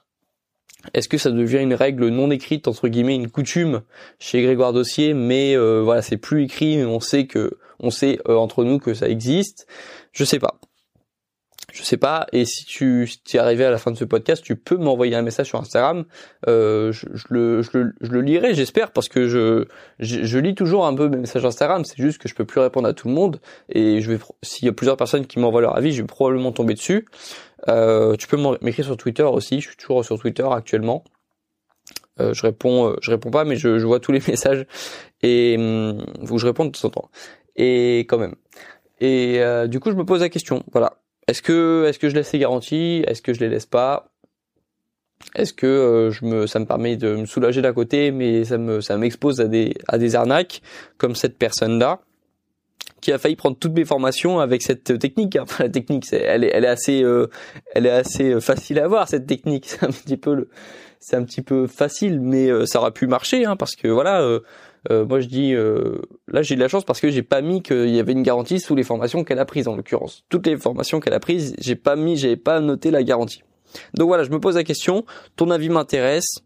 Est-ce 0.95 1.09
que 1.09 1.19
ça 1.19 1.31
devient 1.31 1.59
une 1.59 1.75
règle 1.75 2.09
non 2.09 2.31
écrite 2.31 2.67
entre 2.67 2.89
guillemets, 2.89 3.15
une 3.15 3.31
coutume 3.31 3.83
chez 4.19 4.43
Grégoire 4.43 4.73
Dossier, 4.73 5.15
mais 5.15 5.57
voilà, 5.57 6.03
c'est 6.03 6.17
plus 6.17 6.45
écrit, 6.45 6.83
on 6.85 7.01
sait 7.01 7.27
que 7.27 7.59
on 7.81 7.91
sait 7.91 8.19
entre 8.27 8.65
nous 8.65 8.79
que 8.79 8.95
ça 8.95 9.09
existe. 9.09 9.67
Je 10.13 10.25
sais 10.25 10.39
pas 10.39 10.61
je 11.73 11.83
sais 11.83 11.97
pas. 11.97 12.27
Et 12.33 12.45
si 12.45 12.65
tu 12.65 13.09
es 13.33 13.39
arrivé 13.39 13.65
à 13.65 13.71
la 13.71 13.79
fin 13.79 13.91
de 13.91 13.97
ce 13.97 14.05
podcast, 14.05 14.43
tu 14.43 14.57
peux 14.57 14.77
m'envoyer 14.77 15.15
un 15.15 15.23
message 15.23 15.49
sur 15.49 15.59
Instagram. 15.59 16.05
Euh, 16.49 16.93
je, 16.93 17.07
le, 17.31 17.63
je, 17.63 17.71
le, 17.79 17.93
je 18.01 18.11
le 18.11 18.21
lirai, 18.21 18.55
j'espère, 18.55 18.93
parce 18.93 19.09
que 19.09 19.29
je, 19.29 19.67
je, 19.99 20.39
lis 20.39 20.55
toujours 20.55 20.87
un 20.87 20.95
peu 20.95 21.09
mes 21.09 21.19
messages 21.19 21.45
Instagram. 21.45 21.85
C'est 21.85 21.99
juste 21.99 22.19
que 22.19 22.29
je 22.29 22.35
peux 22.35 22.45
plus 22.45 22.61
répondre 22.61 22.89
à 22.89 22.93
tout 22.93 23.09
le 23.09 23.15
monde. 23.15 23.41
Et 23.69 24.01
je 24.01 24.13
vais, 24.13 24.19
s'il 24.43 24.67
y 24.67 24.69
a 24.69 24.73
plusieurs 24.73 24.97
personnes 24.97 25.27
qui 25.27 25.39
m'envoient 25.39 25.61
leur 25.61 25.77
avis, 25.77 25.93
je 25.93 26.03
vais 26.03 26.07
probablement 26.07 26.53
tomber 26.53 26.75
dessus. 26.75 27.07
Euh, 27.69 28.17
tu 28.17 28.27
peux 28.27 28.39
m'écrire 28.63 28.85
sur 28.85 28.97
Twitter 28.97 29.23
aussi. 29.25 29.61
Je 29.61 29.69
suis 29.69 29.77
toujours 29.77 30.05
sur 30.05 30.19
Twitter 30.19 30.47
actuellement. 30.51 31.05
Euh, 32.21 32.35
je 32.35 32.43
réponds, 32.43 32.89
euh, 32.89 32.97
je 33.01 33.11
réponds 33.11 33.31
pas, 33.31 33.45
mais 33.45 33.57
je, 33.57 33.79
je 33.79 33.87
vois 33.87 34.01
tous 34.01 34.13
les 34.13 34.21
messages 34.29 34.67
et 35.23 35.57
que 35.57 36.39
je 36.39 36.47
réponde 36.47 36.73
de 36.73 36.79
temps 36.79 36.89
en 36.89 36.91
temps. 36.91 37.11
Et 37.57 38.01
quand 38.01 38.19
même. 38.19 38.35
Et 39.01 39.41
euh, 39.41 39.67
du 39.67 39.81
coup, 39.81 39.91
je 39.91 39.97
me 39.97 40.05
pose 40.05 40.21
la 40.21 40.29
question. 40.29 40.63
Voilà. 40.73 40.99
Est-ce 41.27 41.43
que 41.43 41.87
est-ce 41.89 41.99
que 41.99 42.09
je 42.09 42.15
laisse 42.15 42.33
les 42.33 42.39
garanties? 42.39 43.05
Est-ce 43.07 43.23
que 43.23 43.33
je 43.33 43.41
les 43.41 43.49
laisse 43.49 43.67
pas? 43.67 44.13
Est-ce 45.35 45.53
que 45.53 45.67
euh, 45.67 46.11
je 46.11 46.25
me 46.25 46.47
ça 46.47 46.59
me 46.59 46.65
permet 46.65 46.97
de 46.97 47.15
me 47.15 47.27
soulager 47.27 47.63
d'un 47.63 47.73
côté, 47.73 48.11
mais 48.11 48.45
ça 48.45 48.59
me 48.59 48.81
ça 48.81 48.97
m'expose 48.97 49.41
à 49.41 49.47
des 49.47 49.75
à 49.87 49.99
des 49.99 50.17
arnaques 50.17 50.63
comme 50.99 51.15
cette 51.15 51.39
personne 51.39 51.79
là 51.79 52.01
qui 53.01 53.13
a 53.13 53.19
failli 53.19 53.37
prendre 53.37 53.57
toutes 53.57 53.73
mes 53.73 53.85
formations 53.85 54.41
avec 54.41 54.61
cette 54.63 54.99
technique. 54.99 55.39
Enfin, 55.41 55.65
la 55.65 55.71
technique, 55.71 56.05
c'est, 56.05 56.21
elle 56.21 56.45
est, 56.45 56.51
elle 56.53 56.65
est 56.65 56.69
assez, 56.69 57.03
euh, 57.03 57.29
elle 57.75 57.87
est 57.87 57.91
assez 57.91 58.33
euh, 58.33 58.41
facile 58.41 58.79
à 58.79 58.89
voir 58.89 59.09
cette 59.09 59.27
technique. 59.27 59.67
C'est 59.71 59.85
un 59.85 59.91
petit 59.91 60.17
peu 60.17 60.35
le, 60.35 60.49
c'est 61.03 61.17
un 61.17 61.25
petit 61.25 61.41
peu 61.41 61.67
facile, 61.67 62.21
mais 62.21 62.51
ça 62.67 62.79
aurait 62.79 62.91
pu 62.91 63.07
marcher, 63.07 63.47
hein, 63.47 63.57
parce 63.57 63.75
que 63.75 63.89
voilà, 63.89 64.23
euh, 64.91 65.05
moi 65.05 65.21
je 65.21 65.27
dis 65.27 65.53
euh, 65.53 66.01
là 66.29 66.43
j'ai 66.43 66.55
de 66.55 66.61
la 66.61 66.69
chance 66.69 66.85
parce 66.85 67.01
que 67.01 67.11
j'ai 67.11 67.23
pas 67.23 67.43
mis 67.43 67.63
qu'il 67.63 67.91
y 67.91 68.01
avait 68.01 68.13
une 68.13 68.23
garantie 68.23 68.61
sous 68.61 68.75
les 68.75 68.83
formations 68.83 69.25
qu'elle 69.25 69.39
a 69.39 69.45
prises 69.45 69.69
en 69.69 69.77
l'occurrence. 69.77 70.25
Toutes 70.31 70.47
les 70.47 70.57
formations 70.57 71.01
qu'elle 71.01 71.13
a 71.13 71.21
prises, 71.21 71.55
j'ai 71.59 71.77
pas 71.77 71.97
mis, 71.97 72.17
j'ai 72.17 72.37
pas 72.37 72.61
noté 72.61 72.91
la 72.91 73.03
garantie. 73.03 73.43
Donc 73.95 74.09
voilà, 74.09 74.25
je 74.25 74.31
me 74.31 74.41
pose 74.41 74.57
la 74.57 74.65
question, 74.65 75.05
ton 75.37 75.51
avis 75.51 75.69
m'intéresse. 75.69 76.39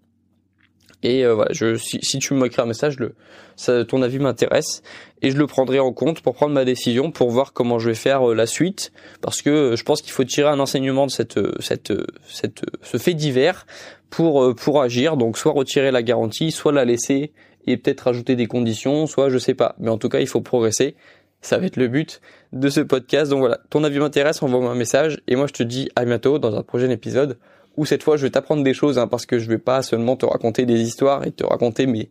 Et 1.05 1.25
euh, 1.25 1.35
voilà, 1.35 1.53
je, 1.53 1.77
si, 1.77 1.99
si 2.03 2.19
tu 2.19 2.33
m'écris 2.33 2.63
un 2.63 2.67
message, 2.67 2.99
le, 2.99 3.15
ça, 3.57 3.85
ton 3.85 4.01
avis 4.01 4.19
m'intéresse 4.19 4.83
et 5.21 5.31
je 5.31 5.37
le 5.37 5.47
prendrai 5.47 5.79
en 5.79 5.93
compte 5.93 6.23
pour 6.23 6.35
prendre 6.35 6.55
ma 6.55 6.65
décision, 6.65 7.11
pour 7.11 7.31
voir 7.31 7.53
comment 7.53 7.79
je 7.79 7.91
vais 7.91 7.95
faire 7.95 8.27
la 8.29 8.47
suite, 8.47 8.91
parce 9.21 9.43
que 9.43 9.77
je 9.77 9.83
pense 9.85 10.01
qu'il 10.01 10.13
faut 10.13 10.25
tirer 10.25 10.49
un 10.49 10.59
enseignement 10.61 11.07
de 11.07 11.11
cette, 11.11 11.39
cette, 11.61 11.93
cette, 12.27 12.63
ce 12.83 12.97
fait 12.97 13.15
divers 13.15 13.67
pour 14.09 14.55
pour 14.55 14.81
agir. 14.81 15.19
Donc 15.19 15.37
soit 15.37 15.53
retirer 15.53 15.91
la 15.91 16.03
garantie, 16.03 16.51
soit 16.51 16.73
la 16.73 16.87
laisser 16.87 17.33
et 17.67 17.77
peut-être 17.77 18.03
rajouter 18.03 18.37
des 18.37 18.47
conditions, 18.47 19.07
soit 19.07 19.31
je 19.31 19.39
sais 19.39 19.55
pas. 19.55 19.75
Mais 19.79 19.91
en 19.91 19.99
tout 19.99 20.09
cas, 20.09 20.21
il 20.21 20.27
faut 20.27 20.41
progresser. 20.41 20.97
Ça 21.41 21.59
va 21.59 21.67
être 21.67 21.77
le 21.77 21.89
but 21.89 22.21
de 22.53 22.69
ce 22.71 22.81
podcast. 22.81 23.31
Donc 23.31 23.41
voilà, 23.41 23.61
ton 23.71 23.85
avis 23.85 23.99
m'intéresse, 23.99 24.43
envoie-moi 24.43 24.71
un 24.71 24.77
message. 24.77 25.21
Et 25.29 25.37
moi, 25.37 25.47
je 25.47 25.53
te 25.53 25.63
dis 25.63 25.91
à 25.95 26.05
bientôt 26.05 26.39
dans 26.39 26.55
un 26.57 26.63
prochain 26.63 26.91
épisode 26.91 27.39
où 27.77 27.85
cette 27.85 28.03
fois, 28.03 28.17
je 28.17 28.23
vais 28.23 28.31
t'apprendre 28.31 28.63
des 28.63 28.75
choses, 28.75 28.99
hein, 28.99 29.09
parce 29.09 29.27
que 29.27 29.39
je 29.39 29.49
vais 29.49 29.59
pas 29.59 29.83
seulement 29.83 30.17
te 30.17 30.25
raconter 30.25 30.65
des 30.65 30.81
histoires 30.81 31.27
et 31.27 31.33
te 31.33 31.45
raconter 31.45 31.87
mes, 31.87 32.09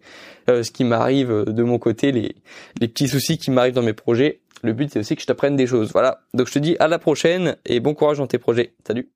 euh, 0.49 0.61
ce 0.61 0.71
qui 0.71 0.83
m'arrive 0.83 1.45
de 1.47 1.63
mon 1.63 1.79
côté, 1.79 2.11
les, 2.11 2.35
les 2.81 2.87
petits 2.87 3.07
soucis 3.07 3.37
qui 3.37 3.49
m'arrivent 3.49 3.73
dans 3.73 3.81
mes 3.81 3.93
projets. 3.93 4.41
Le 4.61 4.73
but, 4.73 4.91
c'est 4.91 4.99
aussi 4.99 5.15
que 5.15 5.21
je 5.21 5.27
t'apprenne 5.27 5.55
des 5.55 5.67
choses. 5.67 5.91
Voilà. 5.91 6.21
Donc 6.33 6.47
je 6.47 6.53
te 6.53 6.59
dis 6.59 6.75
à 6.79 6.87
la 6.87 6.99
prochaine 6.99 7.57
et 7.65 7.79
bon 7.79 7.93
courage 7.93 8.17
dans 8.17 8.27
tes 8.27 8.39
projets. 8.39 8.73
Salut 8.85 9.09